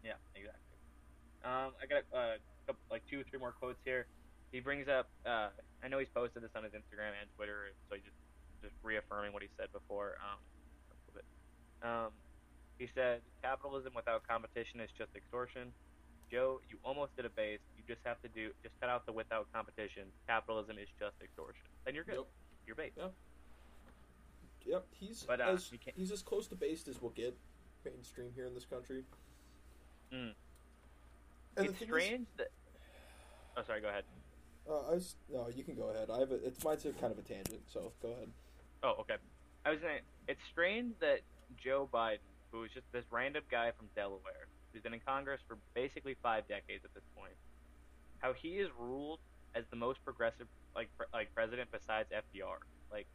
[0.03, 0.59] Yeah, exactly.
[1.43, 4.07] Um, I got uh, couple, like two or three more quotes here.
[4.51, 5.09] He brings up.
[5.25, 5.49] Uh,
[5.83, 8.15] I know he's posted this on his Instagram and Twitter, so he just
[8.61, 10.15] just reaffirming what he said before.
[10.23, 11.27] Um, a little bit.
[11.83, 12.11] Um,
[12.83, 15.71] he said, "Capitalism without competition is just extortion."
[16.29, 17.59] Joe, you almost did a base.
[17.77, 20.03] You just have to do just cut out the without competition.
[20.27, 21.63] Capitalism is just extortion.
[21.85, 22.15] Then you're good.
[22.15, 22.27] Yep.
[22.67, 22.93] You're bait.
[24.65, 27.37] Yep, he's But, uh, as he's as close to based as we'll get
[27.85, 29.03] mainstream here in this country.
[30.11, 30.33] Mm.
[31.55, 32.49] And it's thing is- strange that.
[33.55, 33.79] Oh, sorry.
[33.79, 34.03] Go ahead.
[34.67, 36.09] Uh, I was no, you can go ahead.
[36.09, 38.29] I have a, it's mine's a kind of a tangent, so go ahead.
[38.81, 39.15] Oh, okay.
[39.65, 41.21] I was saying it's strange that
[41.57, 42.19] Joe Biden,
[42.53, 46.47] who is just this random guy from Delaware, who's been in Congress for basically five
[46.47, 47.33] decades at this point,
[48.19, 49.19] how he is ruled
[49.55, 52.61] as the most progressive like like president besides FDR.
[52.91, 53.07] Like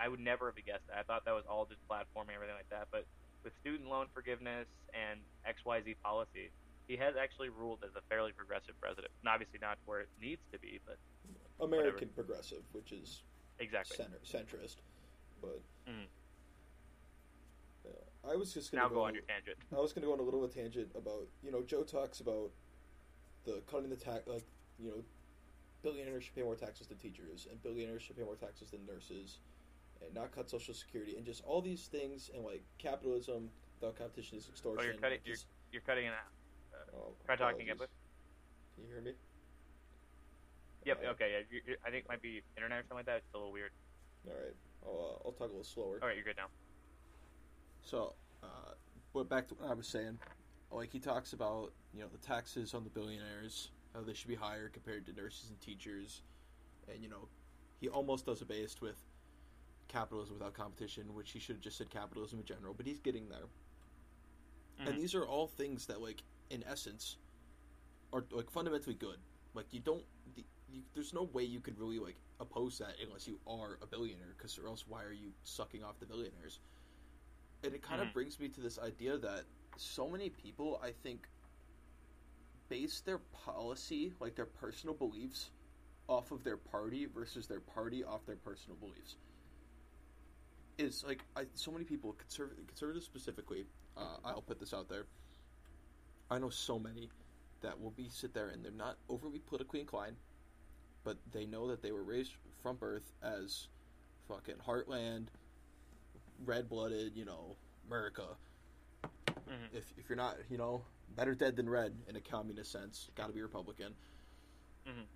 [0.00, 0.96] I would never have guessed that.
[0.98, 2.88] I thought that was all just platforming and everything like that.
[2.90, 3.04] But
[3.44, 6.50] with student loan forgiveness and XYZ policy,
[6.88, 9.12] he has actually ruled as a fairly progressive president.
[9.22, 10.96] And obviously not where it needs to be, but
[11.60, 13.22] American progressive, which is
[13.60, 13.96] exactly.
[13.96, 14.76] center centrist,
[15.40, 16.08] but Mhm.
[18.26, 19.56] Uh, I was just gonna Now go go on your tangent.
[19.76, 21.62] I was going to go on a little bit of a tangent about you know
[21.62, 22.50] Joe talks about
[23.44, 24.44] the cutting the tax like
[24.78, 25.04] you know
[25.82, 29.38] billionaires should pay more taxes than teachers and billionaires should pay more taxes than nurses
[30.04, 33.48] and not cut social security and just all these things and like capitalism
[33.80, 34.80] without competition is extortion.
[34.80, 35.18] Oh, you're cutting.
[35.24, 36.32] You're, just- you're cutting it out.
[36.96, 37.76] oh, Try talking again.
[37.76, 39.12] Can you hear me?
[40.84, 41.02] Yep.
[41.04, 41.32] Uh, Okay.
[41.32, 41.38] Yeah.
[41.50, 43.16] You, you, I think it might be internet or something like that.
[43.18, 43.70] It's a little weird.
[44.28, 44.54] All right.
[44.86, 45.98] I'll, uh, I'll talk a little slower.
[46.00, 46.16] All right.
[46.16, 46.46] You're good now.
[47.86, 48.72] So, uh,
[49.14, 50.18] but back to what I was saying,
[50.72, 54.34] like he talks about, you know, the taxes on the billionaires, how they should be
[54.34, 56.22] higher compared to nurses and teachers,
[56.92, 57.28] and you know,
[57.80, 58.98] he almost does a based with
[59.86, 63.28] capitalism without competition, which he should have just said capitalism in general, but he's getting
[63.28, 63.46] there.
[64.80, 64.88] Mhm.
[64.88, 67.18] And these are all things that, like, in essence,
[68.12, 69.18] are like fundamentally good.
[69.54, 73.28] Like you don't, the, you, there's no way you could really like oppose that unless
[73.28, 76.58] you are a billionaire, because or else why are you sucking off the billionaires?
[77.66, 78.12] And it kind of Mhm.
[78.12, 79.44] brings me to this idea that
[79.76, 81.28] so many people, I think,
[82.68, 85.50] base their policy, like their personal beliefs,
[86.08, 89.16] off of their party versus their party off their personal beliefs.
[90.78, 93.66] Is like I, so many people, conservative, conservatives specifically.
[93.96, 95.08] Uh, I'll put this out there.
[96.30, 97.10] I know so many
[97.62, 100.16] that will be sit there and they're not overly politically inclined,
[101.02, 103.66] but they know that they were raised from birth as
[104.28, 105.28] fucking heartland,
[106.44, 107.56] red blooded, you know,
[107.86, 108.36] America.
[109.48, 109.72] Mhm.
[109.72, 110.84] If if you're not, you know,
[111.14, 113.94] better dead than red in a communist sense, got to be Republican.
[114.86, 115.06] Mhm.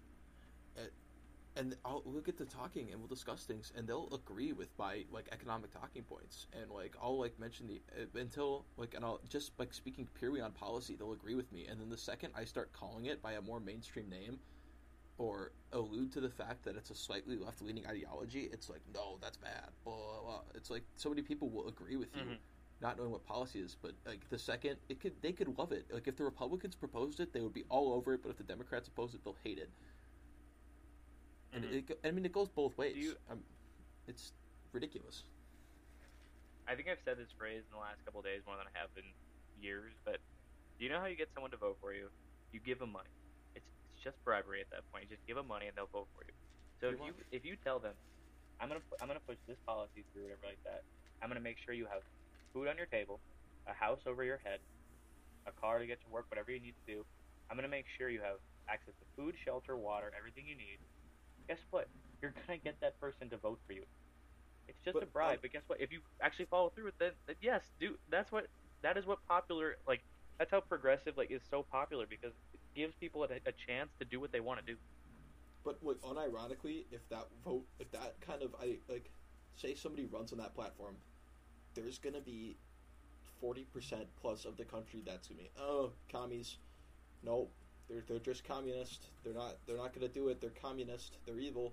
[0.77, 0.91] And,
[1.57, 5.05] and I'll, we'll get to talking and we'll discuss things, and they'll agree with my
[5.11, 9.21] like economic talking points, and like I'll like mention the uh, until like and I'll
[9.29, 12.45] just like speaking purely on policy, they'll agree with me, and then the second I
[12.45, 14.39] start calling it by a more mainstream name,
[15.21, 19.19] or allude to the fact that it's a slightly left leaning ideology, it's like, no,
[19.21, 19.69] that's bad.
[19.85, 20.41] Blah, blah, blah.
[20.55, 22.39] It's like so many people will agree with you, Mhm.
[22.81, 23.75] not knowing what policy is.
[23.75, 25.93] But like the second it could, they could love it.
[25.93, 28.23] Like if the Republicans proposed it, they would be all over it.
[28.23, 29.69] But if the Democrats oppose it, they'll hate it.
[31.53, 31.91] And Mhm.
[31.91, 32.97] it, I mean, it goes both ways.
[32.97, 33.45] you- um,
[34.07, 34.33] it's
[34.73, 35.25] ridiculous.
[36.67, 38.97] I think I've said this phrase in the last couple days more than I have
[38.97, 39.13] in
[39.61, 40.19] years, but
[40.79, 42.11] do you know how you get someone to vote for you?
[42.53, 43.11] You give them money.
[44.03, 45.05] Just bribery at that point.
[45.05, 46.33] You just give them money and they'll vote for you.
[46.81, 47.95] So Pretty if you if you tell them,
[48.61, 50.83] I'm gonna I'm gonna push this policy through, whatever like that.
[51.21, 52.03] I'm gonna make sure you have
[52.53, 53.21] food on your table,
[53.67, 54.61] a house over your head,
[55.47, 57.05] a car to get to work, whatever you need to do.
[57.51, 60.79] I'm gonna make sure you have access to food, shelter, water, everything you need.
[61.49, 61.89] Guess what?
[62.23, 63.85] You're gonna get that person to vote for you.
[64.69, 65.81] It's just But, a bribe, um, but guess what?
[65.81, 68.47] If you actually follow through with it, then yes, do that's what
[68.83, 70.01] that is what popular like
[70.39, 72.33] that's how progressive like is so popular because
[72.75, 74.79] gives people a, a chance to do what they want to do.
[75.65, 79.11] But like unironically, if that vote, if that kind of I like,
[79.57, 80.97] say somebody runs on that platform,
[81.75, 82.57] there's gonna be
[83.41, 86.57] forty percent plus of the country that's gonna be oh commies,
[87.23, 87.49] no,
[87.89, 89.07] they're they're just communist.
[89.23, 90.41] They're not they're not gonna do it.
[90.41, 91.19] They're communist.
[91.27, 91.73] They're evil.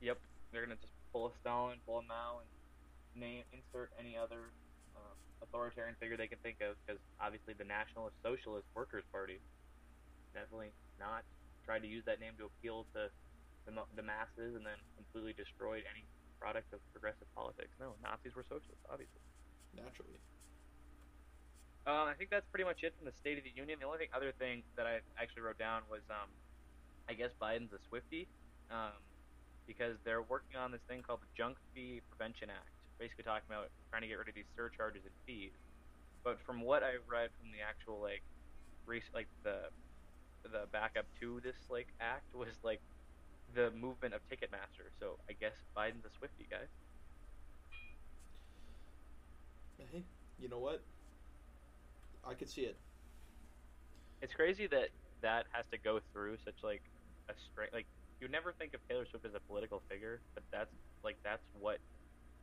[0.00, 0.18] Yep,
[0.52, 4.50] they're gonna just pull a Stalin, pull a Mao, and name insert any other
[5.42, 9.38] authoritarian figure they can think of because obviously the Nationalist Socialist Workers Party
[10.34, 11.24] definitely not
[11.64, 13.10] tried to use that name to appeal to
[13.66, 16.04] the, the masses and then completely destroyed any
[16.38, 17.72] product of progressive politics.
[17.80, 19.20] No, Nazis were socialists, obviously.
[19.74, 20.20] Naturally,
[21.86, 23.78] Uh, I think that's pretty much it from the State of the Union.
[23.78, 26.28] The only thing, other thing that I actually wrote down was, um,
[27.08, 28.26] I guess Biden's a Swifty,
[28.70, 28.96] um,
[29.66, 33.68] because they're working on this thing called the Junk Fee Prevention Act, basically talking about
[33.90, 35.52] trying to get rid of these surcharges and fees.
[36.24, 38.22] But from what I've read from the actual like,
[38.86, 39.70] rec- like the
[40.44, 42.80] the backup to this like act was like
[43.54, 44.90] the movement of Ticketmaster.
[45.00, 46.66] So I guess Biden's a Swifty guy.
[49.92, 50.02] hey,
[50.38, 50.80] you know what?
[52.24, 52.76] I could see it.
[54.20, 54.88] It's crazy that
[55.22, 56.82] that has to go through such like
[57.28, 57.86] a straight like
[58.20, 60.70] you never think of Taylor Swift as a political figure, but that's
[61.04, 61.78] like that's what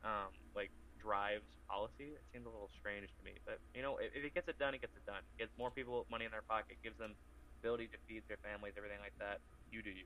[0.04, 2.16] um like drives policy.
[2.16, 4.58] It seems a little strange to me, but you know if, if it gets it
[4.58, 5.24] done, it gets it done.
[5.36, 7.14] It gets more people money in their pocket, gives them
[7.60, 9.40] ability to feed their families, everything like that.
[9.72, 10.04] You do you.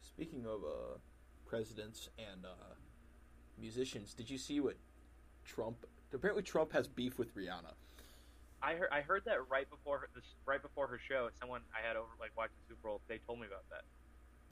[0.00, 0.98] Speaking of uh,
[1.46, 2.74] presidents and uh,
[3.58, 4.76] musicians, did you see what
[5.44, 5.86] Trump?
[6.12, 7.72] Apparently, Trump has beef with Rihanna.
[8.62, 11.28] I heard I heard that right before her, this right before her show.
[11.40, 13.82] Someone I had over like watching Super Bowl, they told me about that.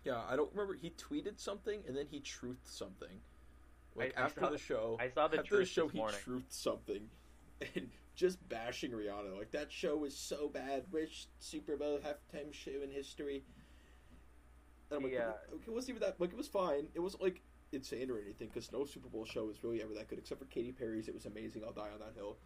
[0.04, 0.74] Yeah, I don't remember.
[0.74, 3.20] He tweeted something and then he truthed something.
[3.98, 6.18] Like I- I after saw- the show, I saw the after the show, he morning.
[6.26, 7.08] truthed something,
[7.74, 9.36] and just bashing Rihanna.
[9.36, 10.84] Like that show was so bad.
[10.92, 13.42] Worst Super Bowl halftime show in history.
[14.90, 15.32] And I'm like, Yeah.
[15.54, 16.20] okay, it wasn't even that.
[16.20, 16.88] Like it was fine.
[16.94, 17.40] It wasn't like
[17.72, 20.46] insane or anything because no Super Bowl show was really ever that good except for
[20.46, 21.08] Katy Perry's.
[21.08, 21.62] It was amazing.
[21.64, 22.36] I'll die on that hill.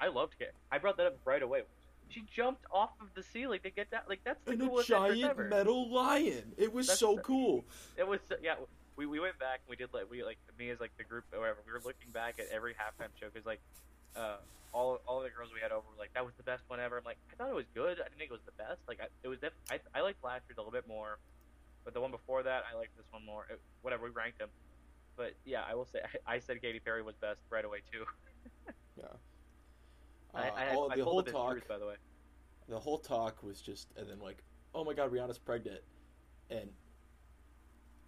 [0.00, 0.54] I loved it.
[0.70, 1.62] I brought that up right away.
[2.08, 4.08] She jumped off of the ceiling to get that.
[4.08, 5.44] Like that's the And a coolest entrance giant ever.
[5.48, 6.52] metal lion.
[6.56, 7.64] It was That's so the- cool.
[7.96, 8.54] It was yeah.
[9.00, 11.24] We, we went back and we did like we like me as like the group
[11.32, 11.60] or whatever.
[11.64, 13.60] We were looking back at every halftime show because like
[14.14, 14.36] uh,
[14.74, 16.98] all all the girls we had over were like that was the best one ever.
[16.98, 17.96] I'm like I thought it was good.
[17.98, 18.76] I didn't think it was the best.
[18.86, 21.16] Like I, it was def- I I liked last year's a little bit more,
[21.82, 23.46] but the one before that I liked this one more.
[23.48, 24.50] It, whatever we ranked them,
[25.16, 28.04] but yeah, I will say I, I said Katy Perry was best right away too.
[28.98, 29.06] Yeah.
[30.34, 31.52] I, Uh, I, had, all I the pulled whole talk.
[31.52, 31.94] truth, by the way.
[32.68, 34.42] the whole talk was just and then like
[34.74, 35.80] oh my god rihanna's pregnant
[36.50, 36.68] and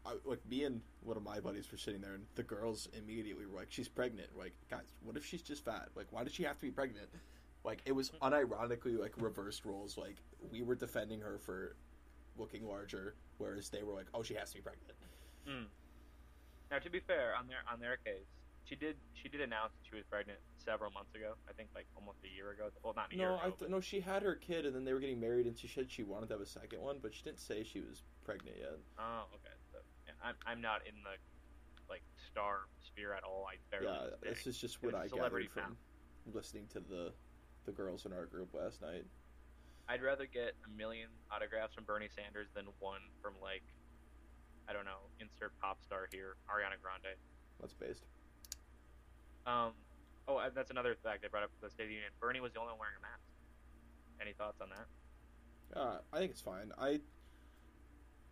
[0.05, 3.47] I, like me and one of my buddies were sitting there and the girls immediately
[3.47, 6.33] were like she's pregnant We're like guys what if she's just fat like why does
[6.35, 7.09] she have to be pregnant
[7.65, 10.17] like it was unironically like reversed roles like
[10.51, 11.77] we were defending her for
[12.37, 14.93] looking larger whereas they were like oh she has to be pregnant
[15.49, 15.67] Mm.
[16.71, 18.25] Now, to be fair, on their on their case,
[18.65, 21.35] she did she did announce that she was pregnant several months ago.
[21.49, 22.69] I think like almost a year ago.
[22.85, 24.93] Well, not a year no i but- no she had her kid and then they
[24.93, 27.25] were getting married and she said she wanted to have a second one but she
[27.25, 29.42] didn't say she was pregnant yet Oh, okay.
[30.25, 31.17] I'm I'm not in the
[31.89, 33.47] like star sphere at all.
[33.49, 33.87] I barely.
[33.87, 35.77] yeah, this is just what I celebrity gathered
[36.25, 37.13] from listening to the
[37.67, 39.05] the girls in our group last night.
[39.89, 43.63] I'd rather get a million autographs from Bernie Sanders than one from like
[44.69, 47.19] I don't know, insert pop star here, Ariana Grande.
[47.61, 48.05] That's based.
[49.47, 49.73] Um,
[50.29, 52.13] oh, that's another fact I brought up for the State of the Union.
[52.21, 53.27] Bernie was the only one wearing a mask.
[54.21, 54.87] Any thoughts on that?
[55.79, 56.71] Uh, I think it's fine.
[56.79, 57.01] I,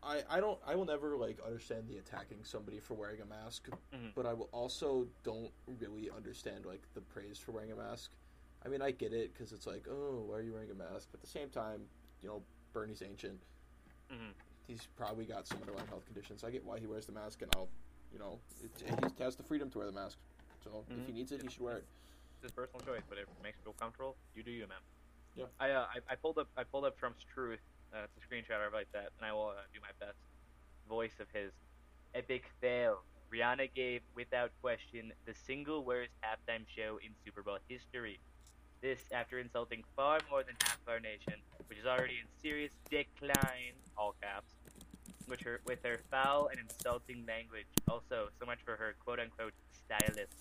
[0.02, 0.58] I, I don't.
[0.66, 4.12] I will never like understand the attacking somebody for wearing a mask, Mhm.
[4.14, 8.10] but I will also don't really understand like the praise for wearing a mask.
[8.64, 11.08] I mean, I get it because it's like, oh, why are you wearing a mask?
[11.12, 11.82] But at the same time,
[12.22, 12.42] you know,
[12.72, 13.40] Bernie's ancient.
[14.10, 14.32] Mhm.
[14.66, 16.44] he's probably got some underlying health conditions.
[16.44, 17.68] I get why he wears the mask, and I'll,
[18.12, 18.70] you know, it,
[19.16, 20.16] he has the freedom to wear the mask.
[20.62, 21.14] So if he Mhm.
[21.16, 21.84] needs it, he should wear it.
[22.34, 24.78] It's his personal choice, but if it makes you feel comfortable, you do you, man.
[25.34, 25.46] Yeah.
[25.58, 27.60] I uh, I, I pulled up I pulled up Trump's truth.
[27.92, 30.18] Uh, it's a screenshot of like that, and I will uh, do my best
[30.88, 31.50] voice of his
[32.14, 33.02] epic fail.
[33.32, 38.18] Rihanna gave, without question, the single worst halftime show in Super Bowl history.
[38.80, 41.34] This after insulting far more than half of our nation,
[41.68, 44.52] which is already in serious decline, all caps,
[45.26, 47.66] which her, with her foul and insulting language.
[47.88, 50.32] Also, so much for her quote unquote stylist.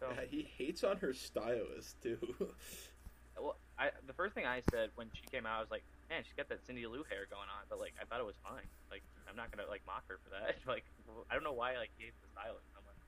[0.00, 2.18] So, Yeah, he hates on her stylist too.
[3.78, 6.34] I the first thing I said when she came out, I was like, man, she's
[6.36, 8.66] got that Cindy Lou hair going on, but like I thought it was fine.
[8.90, 10.56] Like I'm not gonna like mock her for that.
[10.66, 10.84] like
[11.30, 13.00] I don't know why I like hates the stylist so much.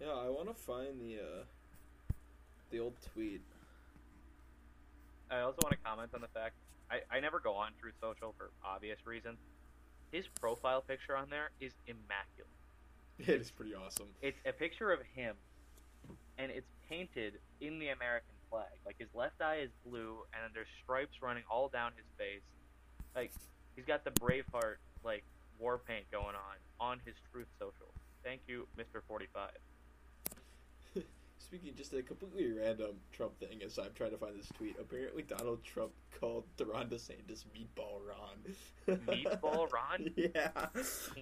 [0.00, 1.42] yeah, I want to find the uh,
[2.70, 3.42] the old tweet.
[5.30, 6.54] I also want to comment on the fact
[6.90, 9.38] I, I never go on Truth Social for obvious reasons.
[10.10, 12.48] His profile picture on there is immaculate.
[13.20, 14.06] It is pretty awesome.
[14.22, 15.36] It's a picture of him,
[16.38, 18.74] and it's painted in the American flag.
[18.84, 22.42] Like his left eye is blue, and then there's stripes running all down his face.
[23.14, 23.32] Like
[23.76, 25.24] he's got the Braveheart like
[25.58, 27.92] war paint going on on his Truth Social.
[28.24, 29.00] Thank you, Mr.
[29.06, 29.56] Forty Five.
[31.38, 34.76] Speaking just a completely random Trump thing, as I'm trying to find this tweet.
[34.80, 38.98] Apparently, Donald Trump called Ron DeSantis Meatball Ron.
[39.06, 40.10] Meatball Ron?
[40.16, 40.50] yeah.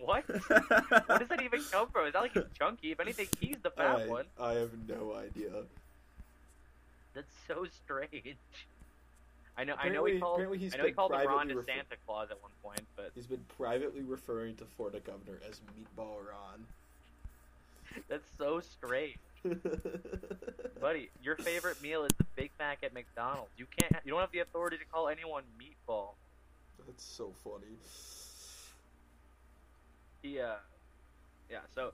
[0.03, 0.25] What?
[0.29, 2.07] Where does that even come from?
[2.07, 2.93] Is that like a chunky.
[2.93, 4.25] If anything, he's the fat I, one.
[4.41, 5.65] I have no idea.
[7.19, 8.37] That's so strange.
[9.57, 9.75] I know.
[9.77, 10.37] I know he called.
[10.37, 13.11] apparently he's I know he called privately to refer- Santa Claus at one point, but
[13.17, 16.65] He's been privately referring to Florida governor as Meatball Ron.
[18.09, 19.19] that's so strange.
[20.81, 23.51] Buddy, your favorite meal is the Big Mac at McDonald's.
[23.57, 24.01] You can't.
[24.05, 26.11] You don't have the authority to call anyone meatball.
[26.87, 27.67] That's so funny.
[30.23, 30.55] He, uh,
[31.51, 31.59] yeah.
[31.75, 31.93] So,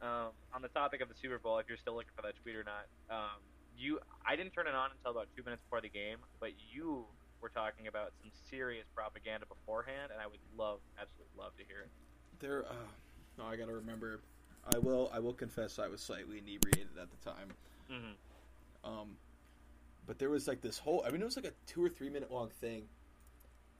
[0.00, 2.56] um, on the topic of the Super Bowl, if you're still looking for that tweet
[2.56, 3.38] or not, um,
[3.82, 7.04] you, I didn't turn it on until about two minutes before the game, but you
[7.40, 11.80] were talking about some serious propaganda beforehand, and I would love, absolutely love to hear
[11.80, 11.90] it.
[12.38, 12.64] There.
[12.64, 12.74] Uh,
[13.38, 14.20] no, I gotta remember.
[14.72, 15.10] I will.
[15.12, 17.48] I will confess I was slightly inebriated at the time.
[17.90, 18.90] Mm-hmm.
[18.90, 19.16] Um,
[20.06, 21.04] but there was like this whole.
[21.06, 22.84] I mean, it was like a two or three minute long thing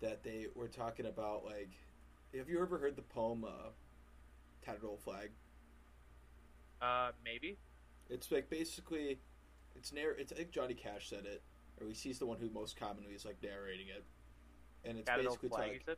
[0.00, 1.44] that they were talking about.
[1.44, 1.70] Like,
[2.36, 3.70] have you ever heard the poem uh,
[4.64, 5.30] "Tattered Old Flag"?
[6.80, 7.58] Uh, maybe.
[8.10, 9.20] It's like basically,
[9.76, 10.12] it's narr.
[10.12, 11.42] It's I think Johnny Cash said it,
[11.78, 14.04] or at least he's the one who most commonly is like narrating it,
[14.84, 15.96] and it's Tattered basically flag, said?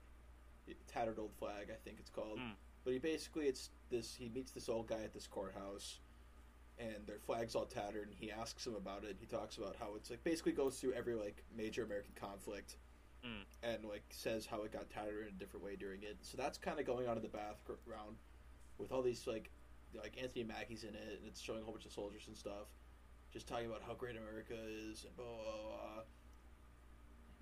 [0.92, 1.68] tattered old flag.
[1.70, 2.38] I think it's called.
[2.38, 2.52] Mm.
[2.84, 4.14] But he basically it's this.
[4.14, 6.00] He meets this old guy at this courthouse,
[6.78, 8.08] and their flag's all tattered.
[8.08, 9.16] And he asks him about it.
[9.18, 12.76] He talks about how it's like basically goes through every like major American conflict,
[13.24, 13.44] Mm.
[13.62, 16.18] and like says how it got tattered in a different way during it.
[16.20, 18.16] So that's kind of going on in the background
[18.76, 19.50] with all these like
[19.94, 22.66] like Anthony Mackie's in it, and it's showing a whole bunch of soldiers and stuff,
[23.34, 26.02] just talking about how great America is and blah blah blah.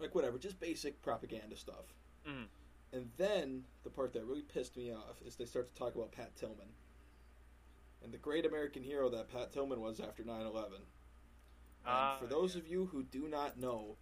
[0.01, 1.95] Like whatever, just basic propaganda stuff.
[2.26, 2.47] Mm.
[2.93, 6.11] And then the part that really pissed me off is they start to talk about
[6.12, 6.68] Pat Tillman
[8.03, 10.72] and the great American hero that Pat Tillman was after 9 11.
[10.74, 10.84] And
[11.84, 12.61] Ah, for those yeah.
[12.62, 13.97] of you who do not know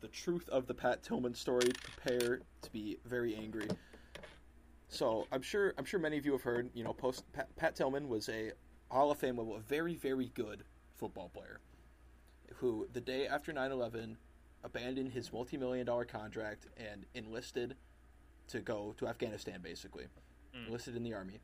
[0.00, 3.68] the truth of the Pat Tillman story, prepare to be very angry.
[4.88, 6.70] So I'm sure I'm sure many of you have heard.
[6.74, 8.52] You know, post Pat, Pat Tillman was a
[8.90, 10.64] Hall of Fame level, a very very good
[10.98, 11.60] football player,
[12.56, 14.16] who the day after 9/11
[14.64, 17.76] abandoned his multi-million dollar contract and enlisted
[18.48, 20.06] to go to Afghanistan, basically
[20.54, 20.66] Mm.
[20.66, 21.40] enlisted in the army.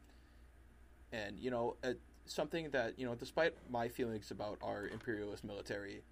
[1.13, 1.95] And you know, uh,
[2.27, 6.03] something that you know, despite my feelings about our imperialist military,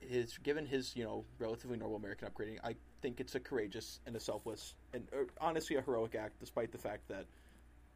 [0.00, 4.16] his given his you know relatively normal American upgrading, I think it's a courageous and
[4.16, 7.26] a selfless and uh, honestly a heroic act, despite the fact that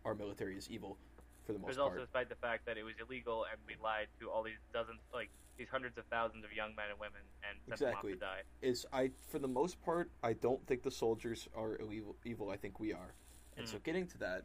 [0.05, 0.99] our military is evil
[1.47, 1.92] for the most There's part.
[1.92, 4.99] also despite the fact that it was illegal and we lied to all these dozens,
[5.14, 8.12] like these hundreds of thousands of young men and women and sent Exactly.
[8.14, 8.42] them off to die.
[8.62, 12.16] is I for the most part I don't think the soldiers are evil.
[12.24, 13.14] Evil, I think we are.
[13.57, 14.44] And so getting to that,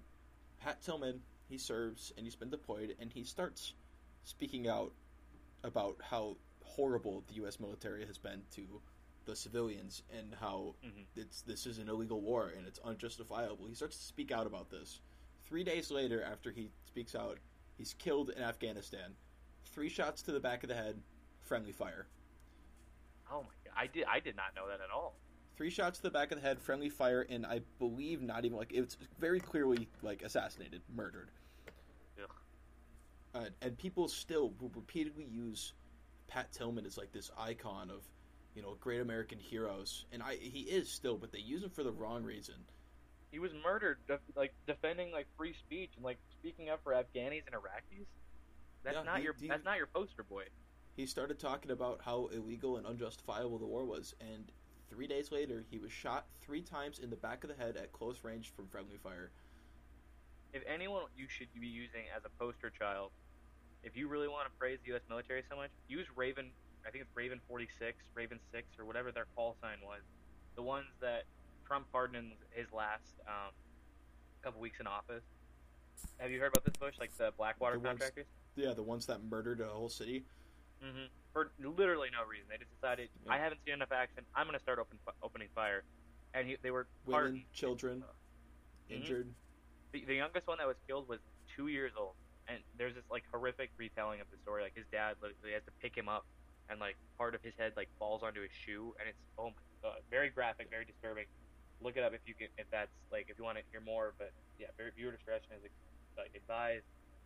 [0.61, 3.73] Pat Tillman he serves and he's been deployed and he starts
[4.23, 4.93] speaking out
[5.63, 7.59] about how horrible the U.S.
[7.59, 8.81] military has been to
[9.25, 11.05] the civilians and how Mhm.
[11.15, 13.67] it's this is an illegal war and it's unjustifiable.
[13.67, 15.01] He starts to speak out about this.
[15.51, 17.37] Three days later, after he speaks out,
[17.77, 19.11] he's killed in Afghanistan.
[19.65, 20.95] Three shots to the back of the head,
[21.41, 22.07] friendly fire.
[23.29, 25.17] Oh my god, I did I did not know that at all.
[25.57, 28.57] three shots to the back of the head, friendly fire, and I believe not even
[28.57, 31.31] like it's very clearly like assassinated, murdered.
[33.35, 35.73] Uh, and people still will repeatedly use
[36.27, 38.03] Pat Tillman as like this icon of
[38.55, 41.83] you know, great American heroes, and I he is still, but they use him for
[41.83, 42.55] the wrong reason.
[43.31, 43.97] He was murdered,
[44.35, 48.05] like defending like free speech and like speaking up for Afghanis and Iraqis.
[48.83, 50.45] That's Yeah, not he- your he- that's not your poster boy.
[50.95, 54.51] He started talking about how illegal and unjustifiable the war was, and
[54.89, 57.93] three days later, he was shot three times in the back of the head at
[57.93, 59.31] close range from friendly fire.
[60.51, 63.11] If anyone you should be using as a poster child,
[63.83, 65.01] if you really want to praise the U.S.
[65.07, 66.51] military so much, use Raven.
[66.85, 70.01] I think it's Raven 46, Raven 6, or whatever their call sign was.
[70.55, 71.23] The ones that
[71.71, 73.53] Trump pardoned his last um,
[74.43, 75.23] couple weeks in office.
[76.17, 76.95] Have you heard about this, Bush?
[76.99, 78.25] Like the Blackwater The ones- contractors?
[78.57, 80.25] Yeah, the ones that murdered a whole city.
[80.83, 82.47] hmm For literally no reason.
[82.49, 83.31] They just decided, Yeah.
[83.31, 84.25] I haven't seen enough action.
[84.35, 85.83] I'm going to start open, opening fire.
[86.33, 87.43] And he, they were Women, pardoned.
[87.53, 88.03] children,
[88.89, 88.91] Mhm.
[88.97, 89.33] injured.
[89.93, 91.19] The, the youngest one that was killed was
[91.55, 92.15] two years old,
[92.49, 94.61] and there's this like horrific retelling of the story.
[94.63, 96.25] Like his dad literally has to pick him up,
[96.69, 99.61] and like part of his head like falls onto his shoe, and it's oh my
[99.83, 101.25] god, very graphic, very disturbing.
[101.81, 104.13] Look it up if you can, if that's like if you want to hear more.
[104.17, 105.65] But yeah, viewer discretion is
[106.17, 106.85] like advised,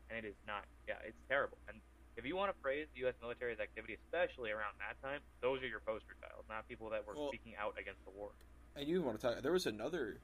[0.10, 0.64] and it is not.
[0.88, 1.58] Yeah, it's terrible.
[1.68, 1.78] And
[2.16, 3.16] if you want to praise the U.S.
[3.22, 7.14] military's activity, especially around that time, those are your poster child, not people that were
[7.16, 8.32] Well- speaking out against the war.
[8.76, 9.42] And you want to talk?
[9.42, 10.20] There was another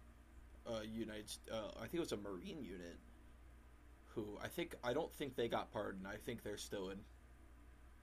[0.67, 1.31] uh, United.
[1.51, 2.97] Uh, I think it was a Marine unit.
[4.15, 6.05] Who I think I don't think they got pardoned.
[6.05, 6.99] I think they're still in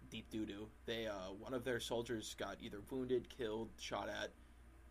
[0.09, 0.69] deep doo doo.
[0.87, 4.31] They uh, one of their soldiers got either wounded, killed, shot at.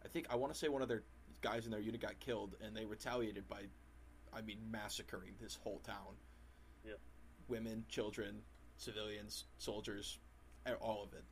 [0.06, 1.02] I think I want to say one of their
[1.48, 3.62] guys in their unit got killed, and they retaliated by,
[4.34, 6.16] I mean, massacring this whole town.
[6.84, 6.94] Yeah.
[7.48, 8.42] Women, children,
[8.76, 10.20] civilians, soldiers,
[10.82, 11.24] all of it.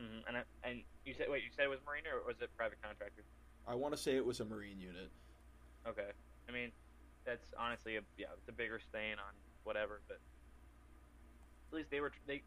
[0.00, 2.48] hmm And I, and you said wait, you said it was Marine or was it
[2.56, 3.22] private contractor?
[3.68, 5.10] I want to say it was a Marine unit.
[5.86, 6.08] Okay.
[6.48, 6.72] I mean,
[7.26, 9.34] that's honestly a yeah, it's a bigger stain on
[9.64, 10.18] whatever, but
[11.70, 12.42] at least they were they.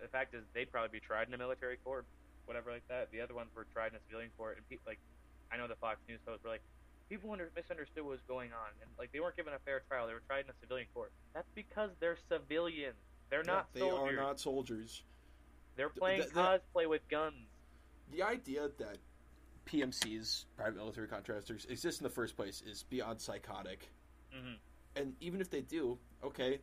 [0.00, 2.06] The fact is, they'd probably be tried in a military court,
[2.46, 3.10] whatever like that.
[3.10, 5.00] The other ones were tried in a civilian court, and people like,
[5.52, 6.62] I know the Fox News hosts were like,
[7.08, 10.06] people under, misunderstood what was going on, and like they weren't given a fair trial.
[10.06, 11.12] They were tried in a civilian court.
[11.34, 12.94] That's because they're civilians.
[13.30, 14.18] They're not they soldiers.
[14.18, 15.02] are not soldiers.
[15.76, 17.46] They're playing th- that- cosplay with guns.
[18.12, 18.98] the idea that
[19.66, 23.88] PMCs, private military contractors, exist in the first place is beyond psychotic.
[24.32, 24.54] hmm
[24.96, 26.60] And even if they do, okay,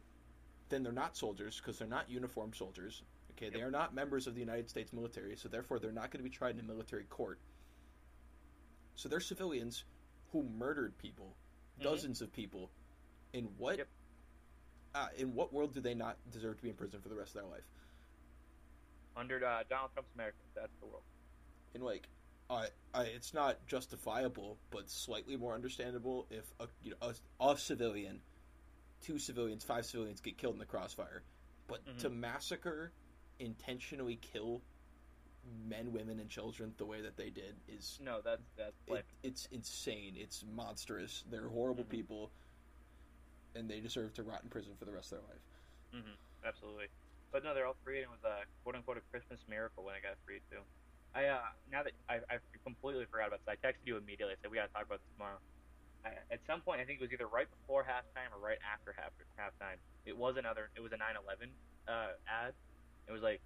[0.69, 3.03] then they're not soldiers because they're not uniformed soldiers.
[3.31, 6.19] Okay, they are not members of the United States military, so therefore they're not going
[6.19, 7.39] to be tried in a military court.
[8.97, 9.85] So they're civilians
[10.33, 11.35] who murdered people,
[11.79, 11.83] Mhm.
[11.83, 12.69] dozens of people.
[13.31, 13.77] In what?
[13.77, 13.87] Yep.
[14.95, 17.29] Uh, in what world do they not deserve to be in prison for the rest
[17.35, 17.63] of their life?
[19.15, 21.03] Under uh, Donald Trump's America, that's the world.
[21.73, 22.07] and like
[22.49, 28.21] I it's not justifiable but slightly more understandable if a you know a, a civilian
[29.01, 31.23] two civilians five civilians get killed in the crossfire
[31.67, 31.99] but Mhm.
[31.99, 32.93] to massacre
[33.39, 34.61] intentionally kill
[35.67, 39.45] men women and children the way that they did is No, that's that's it, it's
[39.51, 41.89] insane it's monstrous they're horrible Mhm.
[41.89, 42.31] people
[43.55, 45.41] and they deserve to rot in prison for the rest of their life
[45.93, 46.87] hmm absolutely.
[47.31, 49.95] But no, they're all free, and it was a quote unquote a Christmas miracle when
[49.95, 50.63] I got free too.
[51.13, 54.33] I uh now that I I completely forgot about this, I texted you immediately.
[54.35, 55.39] I said we gotta talk about this tomorrow.
[56.05, 58.93] I, at some point, I think it was either right before halftime or right after
[58.97, 59.79] half halftime.
[60.05, 60.71] It was another.
[60.75, 61.51] It was a 9/11
[61.87, 62.53] uh, ad.
[63.07, 63.41] It was like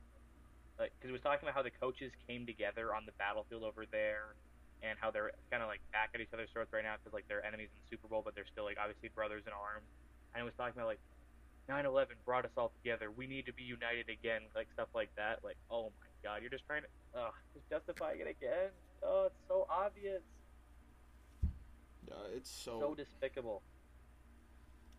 [0.80, 3.86] like because it was talking about how the coaches came together on the battlefield over
[3.90, 4.36] there.
[4.84, 7.28] And how they're kind of like back at each other's throats right now because like
[7.28, 9.86] they're enemies in the Super Bowl, but they're still like obviously brothers in arms.
[10.34, 10.98] And it was talking about like
[11.70, 13.12] 9/11 brought us all together.
[13.12, 15.44] We need to be united again, like stuff like that.
[15.44, 18.74] Like, oh my god, you're just trying to, ugh, just justifying it again.
[19.04, 20.24] Oh, it's so obvious,
[22.08, 23.62] yeah it's so so despicable.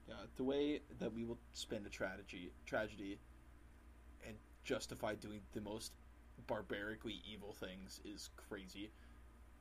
[0.09, 3.19] Yeah, the way that we will spin a tragedy, tragedy,
[4.65, 5.93] justify doing the most
[6.47, 8.91] barbarically evil things is crazy.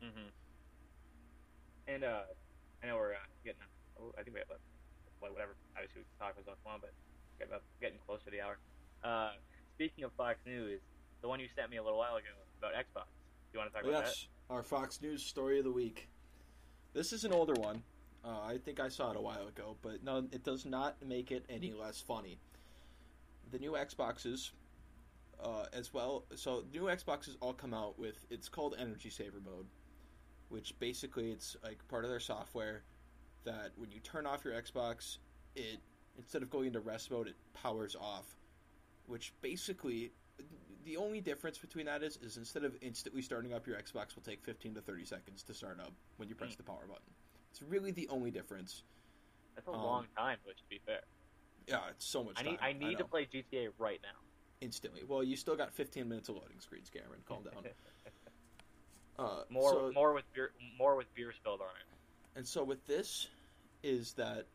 [0.02, 0.30] hmm
[1.88, 2.22] And uh,
[2.84, 3.62] I know we're uh, getting,
[4.00, 4.60] oh, I think we have a,
[5.22, 5.56] well, whatever.
[5.76, 6.92] Obviously, we can talk long, but
[7.38, 8.58] getting up, getting close to the hour.
[9.04, 9.32] Uh,
[9.76, 10.82] speaking of Fox News,
[11.22, 13.06] the one you sent me a little while ago about Xbox.
[13.52, 14.10] Do you want to talk about that?
[14.10, 16.10] yes, our Fox News story of the week.
[16.94, 17.84] This is an older one.
[18.24, 21.32] Uh, I think I saw it a while ago, but no, it does not make
[21.32, 22.38] it any less funny.
[23.52, 24.52] The new Xboxes,
[25.44, 26.26] uh, as well.
[26.36, 29.68] So new Xboxes all come out with it's called Energy Saver mode,
[30.50, 32.84] which basically it's like part of their software
[33.44, 35.18] that when you turn off your Xbox,
[35.56, 35.80] it
[36.18, 38.36] instead of going into rest mode, it powers off.
[39.08, 40.12] Which basically,
[40.86, 44.24] the only difference between that is is instead of instantly starting up your Xbox will
[44.24, 46.58] take 15 to 30 seconds to start up when you press Mm.
[46.58, 47.04] the power button.
[47.52, 48.84] It's really the only difference.
[49.56, 51.02] That's a um, long time, which to be fair.
[51.68, 52.60] Yeah, it's so much I need, time.
[52.62, 52.98] I need know.
[53.00, 54.10] to play GTA right now.
[54.62, 55.02] Instantly.
[55.08, 57.22] Well, you still got 15 minutes of loading screens, Cameron.
[57.28, 57.64] Calm down.
[59.20, 62.38] Uh, More so- more with beer more with beer spilled on it.
[62.38, 63.28] And so with this,
[63.84, 64.48] is that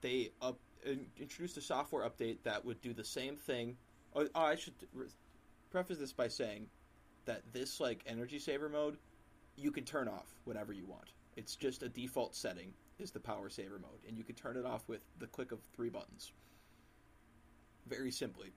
[0.00, 3.76] they up in- introduced a software update that would do the same thing.
[4.14, 5.08] Oh, oh, I should re-
[5.70, 6.68] preface this by saying
[7.26, 8.96] that this like energy saver mode,
[9.56, 11.10] you can turn off whenever you want.
[11.36, 14.64] It's just a default setting is the power saver mode, and you can turn it
[14.64, 16.32] off with the click of three buttons.
[17.88, 18.52] Very simply,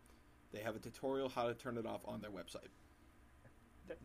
[0.52, 2.70] they have a tutorial how to turn it off on their website.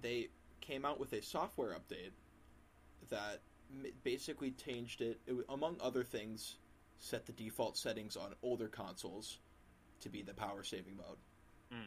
[0.00, 0.28] They
[0.60, 2.12] came out with a software update
[3.10, 3.40] that
[4.04, 6.56] basically changed it, it among other things
[6.98, 9.38] set the default settings on older consoles
[10.00, 11.18] to be the power saving mode.
[11.72, 11.86] Hmm.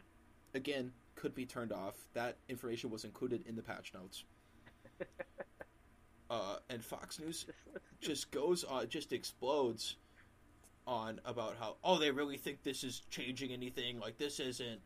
[0.54, 1.94] again could be turned off.
[2.14, 4.24] That information was included in the patch notes.
[6.28, 7.46] Uh, and fox news
[8.00, 9.96] just goes on just explodes
[10.86, 14.80] on about how oh they really think this is changing anything like this isn't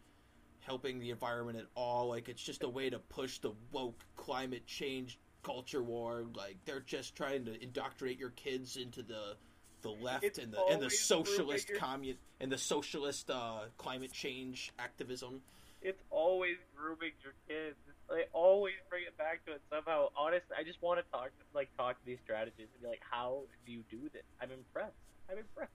[0.61, 4.67] helping the environment at all like it's just a way to push the woke climate
[4.67, 9.37] change culture war like they're just trying to indoctrinate your kids into the
[9.83, 13.61] the left It's and the and the socialist grouping your- commun and the socialist uh,
[13.79, 15.41] climate change activism
[15.83, 17.77] It's always grooming your kids.
[18.11, 20.09] They always bring it back to it somehow.
[20.19, 23.45] Honestly, I just want to talk like talk to these strategists and be like, how
[23.65, 24.25] do you do this?
[24.43, 24.93] I'm impressed.
[25.31, 25.73] I'm impressed.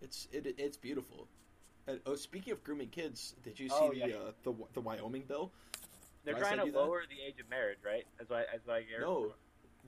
[0.00, 1.26] It's it, it's beautiful
[1.86, 4.06] and, oh speaking of grooming kids did you see Oh, the yeah.
[4.06, 5.50] uh, the the Wyoming bill
[6.24, 6.78] They're Did trying to you that?
[6.78, 8.04] lower the age of marriage, right?
[8.20, 9.34] As I as I no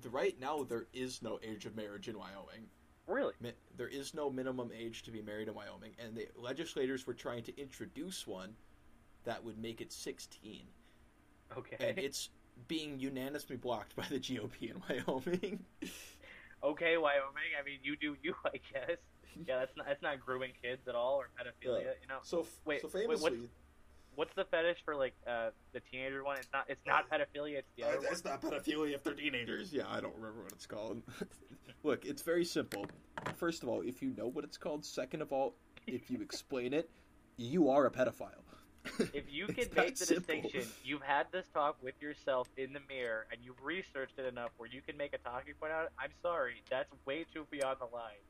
[0.03, 2.67] the, right now there is no age of marriage in Wyoming
[3.07, 3.35] Really?
[3.41, 7.15] Mi- there is no minimum age to be married in Wyoming, and the legislators were
[7.15, 8.55] trying to introduce one
[9.25, 10.61] that would make it 16,
[11.59, 11.77] Okay.
[11.81, 12.29] and it's
[12.69, 15.65] being unanimously blocked by the GOP in Wyoming.
[16.63, 17.51] okay, Wyoming.
[17.61, 18.99] I mean, you do you, I guess.
[19.47, 21.83] Yeah, that's not that's not grooming kids at all or pedophilia.
[21.85, 21.91] Yeah.
[22.03, 23.49] You know, So, f- Wait, so wait, what's- famously,
[24.17, 26.37] what's the fetish for like uh, the teenager one?
[26.39, 27.59] It's not it's not pedophilia.
[27.59, 29.73] It's the Uh, other it's not pedophilia if they're teenagers.
[29.73, 31.03] Yeah, I don't remember what it's called.
[31.83, 32.87] Look, it's very simple.
[33.37, 34.85] First of all, if you know what it's called.
[34.85, 35.55] Second of all,
[35.87, 36.91] if you explain it,
[37.37, 38.43] you are a pedophile.
[39.13, 40.35] If you can make the simple.
[40.35, 44.51] distinction, you've had this talk with yourself in the mirror, and you've researched it enough
[44.57, 45.91] where you can make a talking point out.
[45.99, 48.25] I'm sorry, that's way too beyond the line.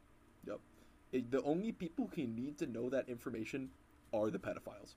[1.13, 3.71] It- the only people who need to know that information
[4.13, 4.95] are the pedophiles.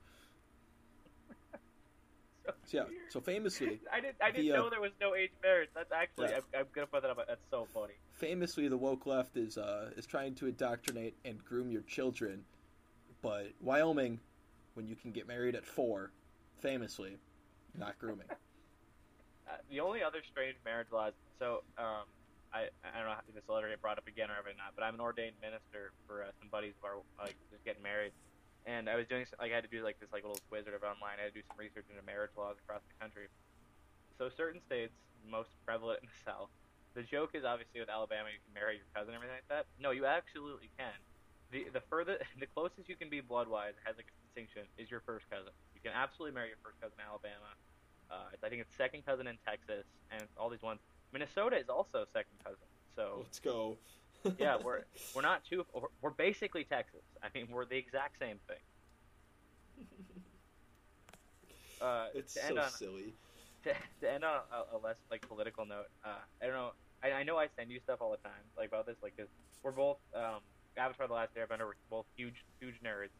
[2.45, 4.17] So So yeah, so famously, I didn't.
[4.21, 5.69] I didn't the, uh, know there was no age marriage.
[5.73, 6.29] That's actually.
[6.29, 6.37] Yeah.
[6.53, 7.17] I'm, I'm gonna put that up.
[7.27, 7.93] That's so funny.
[8.11, 12.43] famously, the woke left is uh, is trying to indoctrinate and groom your children,
[13.21, 14.19] but Wyoming,
[14.73, 16.11] when you can get married at four,
[16.59, 17.17] famously,
[17.77, 18.27] not grooming.
[19.45, 21.11] Uh, the only other strange marriage laws.
[21.37, 22.05] So, um,
[22.53, 24.77] I I don't know if this will ever get brought up again or ever not,
[24.77, 28.13] but I'm an ordained minister for uh, some buddies who are like just getting married,
[28.69, 30.77] and I was doing like I had to do like this like little quiz or
[30.85, 31.17] online.
[31.17, 33.27] I had to do some research into marriage laws across the country.
[34.21, 34.93] So certain states,
[35.25, 36.53] most prevalent in the South,
[36.93, 39.65] the joke is obviously with Alabama you can marry your cousin and everything like that.
[39.81, 40.93] No, you absolutely can.
[41.49, 44.93] The the further the closest you can be blood wise has like a distinction is
[44.93, 45.53] your first cousin.
[45.73, 47.57] You can absolutely marry your first cousin in Alabama.
[48.13, 50.85] Uh, I think it's second cousin in Texas, and all these ones.
[51.13, 52.57] Minnesota is also second cousin.
[52.95, 53.77] So Let's go.
[54.39, 54.81] yeah, we're
[55.15, 55.65] we're not too.
[55.73, 57.01] We're, we're basically Texas.
[57.21, 59.85] I mean, we're the exact same thing.
[61.81, 63.13] Uh, it's so on silly.
[63.63, 66.71] to, to end on a, a less like political note, uh, I don't know.
[67.03, 69.27] I, I know I send you stuff all the time like about this, like 'cause
[69.63, 70.39] we're both um,
[70.77, 71.67] Avatar: The Last Airbender.
[71.67, 73.11] We're both huge, huge nerds.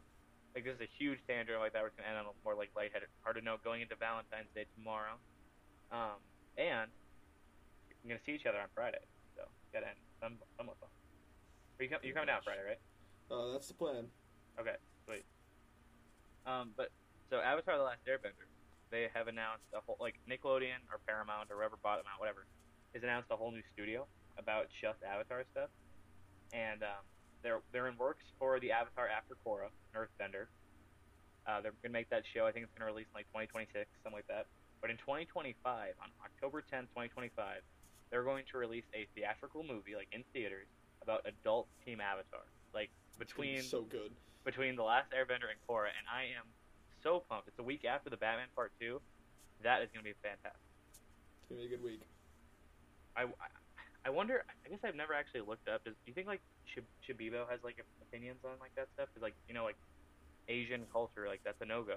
[0.55, 1.81] Like this is a huge tangent like that.
[1.83, 4.63] We're gonna end on a more like lightheaded, hard to know going into Valentine's Day
[4.77, 5.19] tomorrow.
[5.91, 6.23] Um,
[6.57, 6.89] and
[8.03, 8.99] we're gonna see each other on Friday,
[9.35, 10.91] so gotta end some somewhat fun.
[11.79, 12.81] Are you come, you're coming down Friday, right?
[13.31, 14.11] Uh, that's the plan.
[14.59, 14.75] Okay,
[15.07, 15.23] sweet.
[16.45, 16.91] Um, but
[17.31, 18.45] so Avatar: The Last Airbender,
[18.91, 22.45] they have announced a whole like Nickelodeon or Paramount or whoever bought them out, whatever,
[22.93, 24.05] has announced a whole new studio
[24.37, 25.71] about just Avatar stuff,
[26.51, 27.03] and um,
[27.41, 30.51] they're they're in works for the Avatar After Korra, an Earthbender.
[31.47, 32.45] Uh, they're gonna make that show.
[32.45, 34.47] I think it's gonna release in like 2026, something like that.
[34.83, 35.63] But in 2025,
[36.03, 37.63] on October 10th, 2025,
[38.13, 40.67] they're going to release a theatrical movie, like in theaters,
[41.01, 44.11] about adult Team Avatar, like It's gonna be between so good.
[44.45, 46.45] between the last Airbender and Korra, and I am
[47.01, 47.47] so pumped.
[47.47, 49.01] It's a week after the Batman Part Two.
[49.63, 50.61] That is going to be fantastic.
[51.41, 52.01] It's gonna be a good week.
[53.17, 53.27] I, I-
[54.05, 54.43] I wonder.
[54.65, 55.81] I guess I've never actually looked up.
[55.85, 59.07] Does, do you think like Shib- Shibibo has like opinions on like that stuff?
[59.13, 59.77] 'Cause, like you know like
[60.49, 61.95] Asian culture, like that's a no go.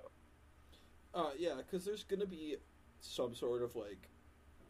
[1.12, 2.58] Uh, yeah, because there's gonna be
[3.00, 4.08] some sort of like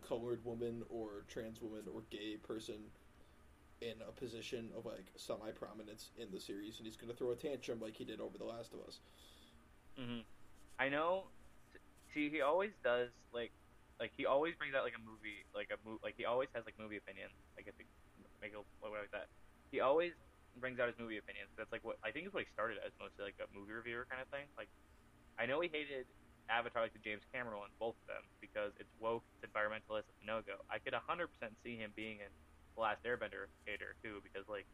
[0.00, 2.92] colored woman or trans woman or gay person
[3.80, 7.36] in a position of like semi prominence in the series, and he's gonna throw a
[7.36, 9.00] tantrum like he did over The Last of Us.
[9.96, 10.20] hmm
[10.78, 11.32] I know.
[12.14, 13.52] See, he always does like
[14.00, 16.64] like he always brings out like a movie, like a movie, like he always has
[16.66, 17.34] like movie opinions.
[17.58, 17.74] I guess
[18.40, 19.28] make it whatever like that.
[19.72, 20.12] He always
[20.56, 21.50] brings out his movie opinions.
[21.56, 24.06] That's like what I think is what he started as, mostly like a movie reviewer
[24.10, 24.48] kind of thing.
[24.58, 24.70] Like
[25.38, 26.06] I know he hated
[26.48, 30.24] Avatar like the James Cameron one, both of them, because it's woke, it's environmentalist, it's
[30.24, 30.62] no go.
[30.70, 31.26] I could 100%
[31.64, 32.30] see him being in
[32.74, 34.66] The Last Airbender hater too, because like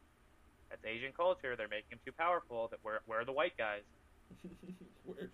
[0.73, 1.55] that's Asian culture.
[1.57, 2.69] They're making him too powerful.
[2.69, 3.83] That where where are the white guys?
[5.05, 5.29] Where?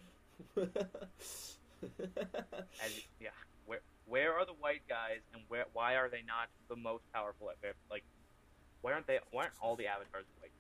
[2.83, 3.31] As, yeah,
[3.67, 7.51] where where are the white guys, and where why are they not the most powerful
[7.51, 7.57] at
[7.89, 8.03] like?
[8.83, 9.21] Why aren't they?
[9.31, 10.51] Why aren't all the avatars white?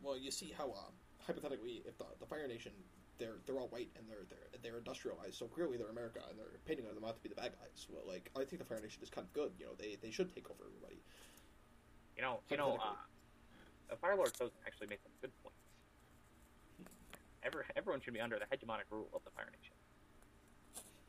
[0.00, 0.90] Well, you see how uh,
[1.26, 2.72] hypothetically, if the, the Fire Nation,
[3.20, 6.58] they're they're all white and they're they're they're industrialized, so clearly they're America and they're
[6.64, 7.86] painting them out to be the bad guys.
[7.92, 9.52] Well, like I think the Fire Nation is kind of good.
[9.60, 10.98] You know, they they should take over everybody.
[12.16, 12.96] You know, you know, uh,
[13.88, 15.60] the Fire Lord Sozin actually made some good points.
[17.44, 19.76] Ever, everyone should be under the hegemonic rule of the Fire Nation.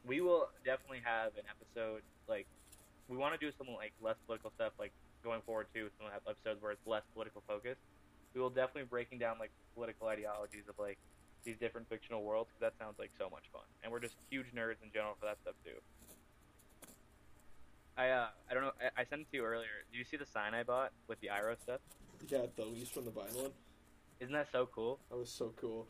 [0.06, 2.46] We will definitely have an episode like
[3.08, 4.92] we want to do some like less political stuff, like
[5.24, 5.88] going forward too.
[6.00, 7.82] Some have episodes where it's less political focused.
[8.34, 10.98] We will definitely breaking down like political ideologies of like
[11.44, 14.48] these different fictional worlds because that sounds like so much fun, and we're just huge
[14.56, 15.78] nerds in general for that stuff too.
[17.98, 18.72] I uh, I don't know.
[18.80, 19.84] I, I sent it to you earlier.
[19.92, 21.82] Do you see the sign I bought with the Iroh stuff?
[22.28, 23.52] Yeah, the leaves from the vine one.
[24.20, 25.00] Isn't that so cool?
[25.10, 25.88] That was so cool.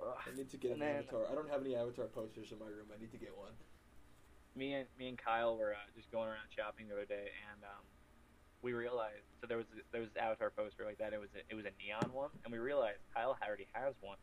[0.00, 0.14] Ugh.
[0.32, 1.26] I need to get And an then- avatar.
[1.30, 2.86] I don't have any avatar posters in my room.
[2.94, 3.52] I need to get one.
[4.56, 7.62] Me and me and Kyle were uh, just going around shopping the other day, and
[7.62, 7.84] um,
[8.62, 11.12] we realized so there was there was Avatar poster like that.
[11.12, 14.16] It was a, it was a neon one, and we realized Kyle already has one,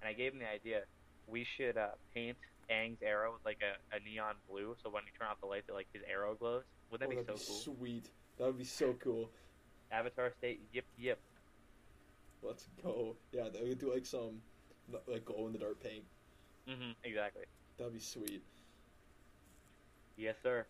[0.00, 0.82] and I gave him the idea.
[1.26, 2.36] We should uh, paint
[2.70, 5.68] Aang's arrow with like a, a neon blue, so when you turn off the lights,
[5.68, 6.64] it, like his arrow glows.
[6.90, 7.36] Would that oh, be so be cool?
[7.36, 8.10] sweet.
[8.38, 9.30] That would be so cool.
[9.92, 11.20] Avatar state, yip yip.
[12.42, 13.16] Let's go.
[13.32, 14.40] Yeah, they would do like some
[15.06, 16.04] like glow in the dark paint.
[16.68, 16.92] Mm-hmm.
[17.04, 17.44] exactly.
[17.76, 18.42] That'd be sweet.
[20.16, 20.64] Yes, sir.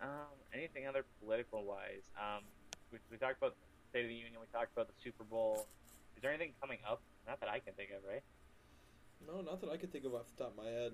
[0.00, 2.04] Um, anything other political wise?
[2.16, 2.44] Um,
[2.92, 3.56] we, we talked about
[3.90, 4.36] State of the Union.
[4.40, 5.66] We talked about the Super Bowl.
[6.16, 7.00] Is there anything coming up?
[7.24, 8.24] Not that I can think of, right?
[9.24, 10.92] No, not that I can think of off the top of my head.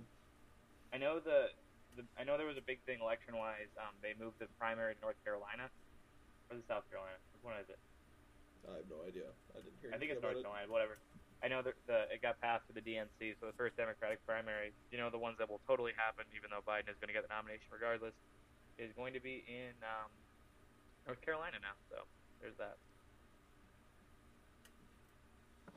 [0.94, 1.50] I know the,
[1.98, 3.70] the I know there was a big thing election wise.
[3.80, 5.66] Um, they moved the primary to North Carolina
[6.50, 7.18] or the South Carolina.
[7.34, 7.80] Which one is it?
[8.68, 9.26] I have no idea.
[9.56, 9.90] I didn't hear.
[9.90, 10.70] I think it's North about Carolina.
[10.70, 11.02] Whatever.
[11.42, 14.70] I know that the it got passed to the DNC, so the first Democratic primary,
[14.94, 17.26] you know, the ones that will totally happen, even though Biden is going to get
[17.26, 18.14] the nomination regardless,
[18.78, 20.10] is going to be in um,
[21.06, 21.74] North Carolina now.
[21.90, 22.04] So
[22.40, 22.76] there's that.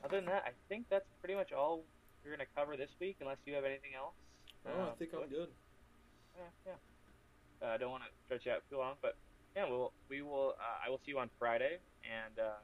[0.04, 1.82] Other than that, I think that's pretty much all
[2.24, 4.14] we're going to cover this week, unless you have anything else.
[4.66, 5.48] Oh, I Uh, think I'm good.
[6.36, 6.78] yeah, yeah.
[7.62, 9.16] Uh, I don't want to stretch out too long, but
[9.54, 10.54] yeah, we'll we will.
[10.60, 12.60] Uh, I will see you on Friday, and uh,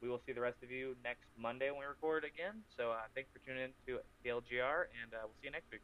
[0.00, 2.62] we will see the rest of you next Monday when we record again.
[2.76, 5.82] So uh, thanks for tuning in to TLGR, and uh, we'll see you next week.